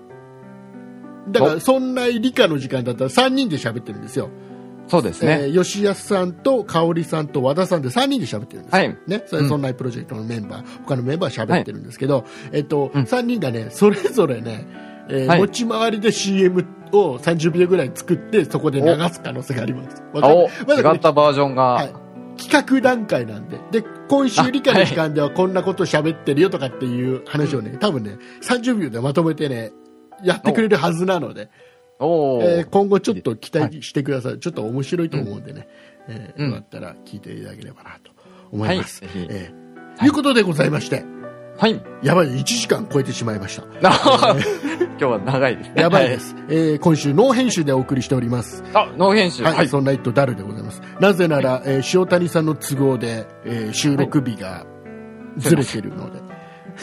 [1.30, 4.30] だから、そんな理科の時間だったら3人で喋ってるんですよ。
[4.88, 5.42] そうですね。
[5.44, 8.80] えー吉安さんと香織さんと和田さんで3人で喋ってるんですよ。
[8.80, 9.24] はいね。
[9.28, 14.66] それ、うんそんなプロジェクトのメンバー、他のメンバー喋ってるんですけど、えっと、うん3人がね、それぞれね、
[15.10, 15.40] えーはい。
[15.40, 20.04] 持ち回りで CM を30秒ぐらい作って、そこで流す可能性があります。
[20.14, 21.64] まだ違ったバージョンが。
[21.64, 21.94] はい。
[22.38, 23.60] 企画段階なんで。
[23.72, 29.74] で、今週理科の時間ではこんなこと喋ってるよとかっていう話をね、多分ね、30秒でまとめてね、
[30.24, 31.50] やってくれるはずなので、
[32.00, 32.60] おー。
[32.60, 34.40] えー今後ちょっと期待してください。
[34.40, 35.68] ちょっと面白いと思うんでね、
[36.08, 36.50] えーうん。
[36.52, 38.12] よかったら聞いていただければなと
[38.52, 39.04] 思います。
[39.04, 39.28] はい。
[39.30, 40.06] えー。
[40.06, 40.10] い。
[40.10, 41.04] うことでございまして、
[41.58, 41.82] はい。
[42.04, 44.36] やばい、1時間超えてしまいました。
[45.06, 45.82] あ今日は長いですね。
[45.82, 46.36] やばいです。
[46.50, 48.62] えー今週ノー編集でお送りしております。
[48.64, 48.72] はい。
[48.76, 49.44] あ、ノー編集。
[49.44, 49.68] はい、はい。
[49.68, 50.82] そんな一途ダルでございます。
[51.00, 54.66] なぜなら、えー塩谷さんの都合で、えー収録日が
[55.38, 56.22] ずれてるので、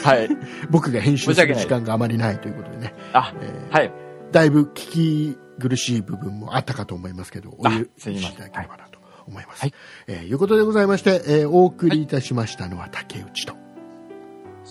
[0.02, 0.28] はい。
[0.70, 3.88] 僕が編集する時間があまりないということでね、あ、えはい。
[3.88, 3.92] ー
[4.32, 7.76] だいぶ聞き苦しい部分もあったかと思いますけど、おあ許
[8.12, 9.60] しいただければなと思います。
[9.60, 9.72] はい
[10.08, 13.54] えーいうことでございまして、えーお送りいたしましたのは竹内と、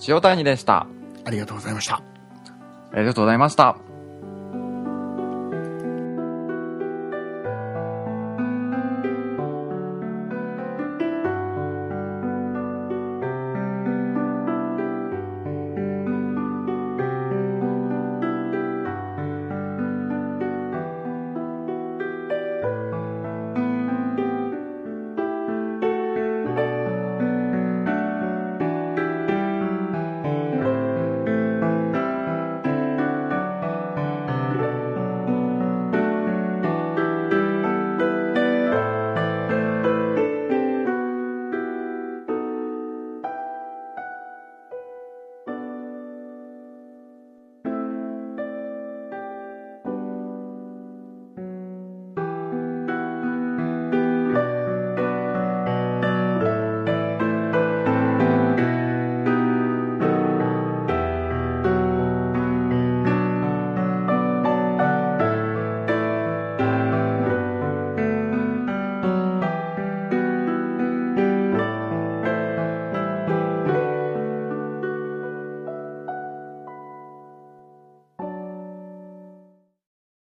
[0.07, 0.87] 塩谷でした。
[1.25, 2.01] ありがとうございました。
[2.95, 3.94] ありがとうございました。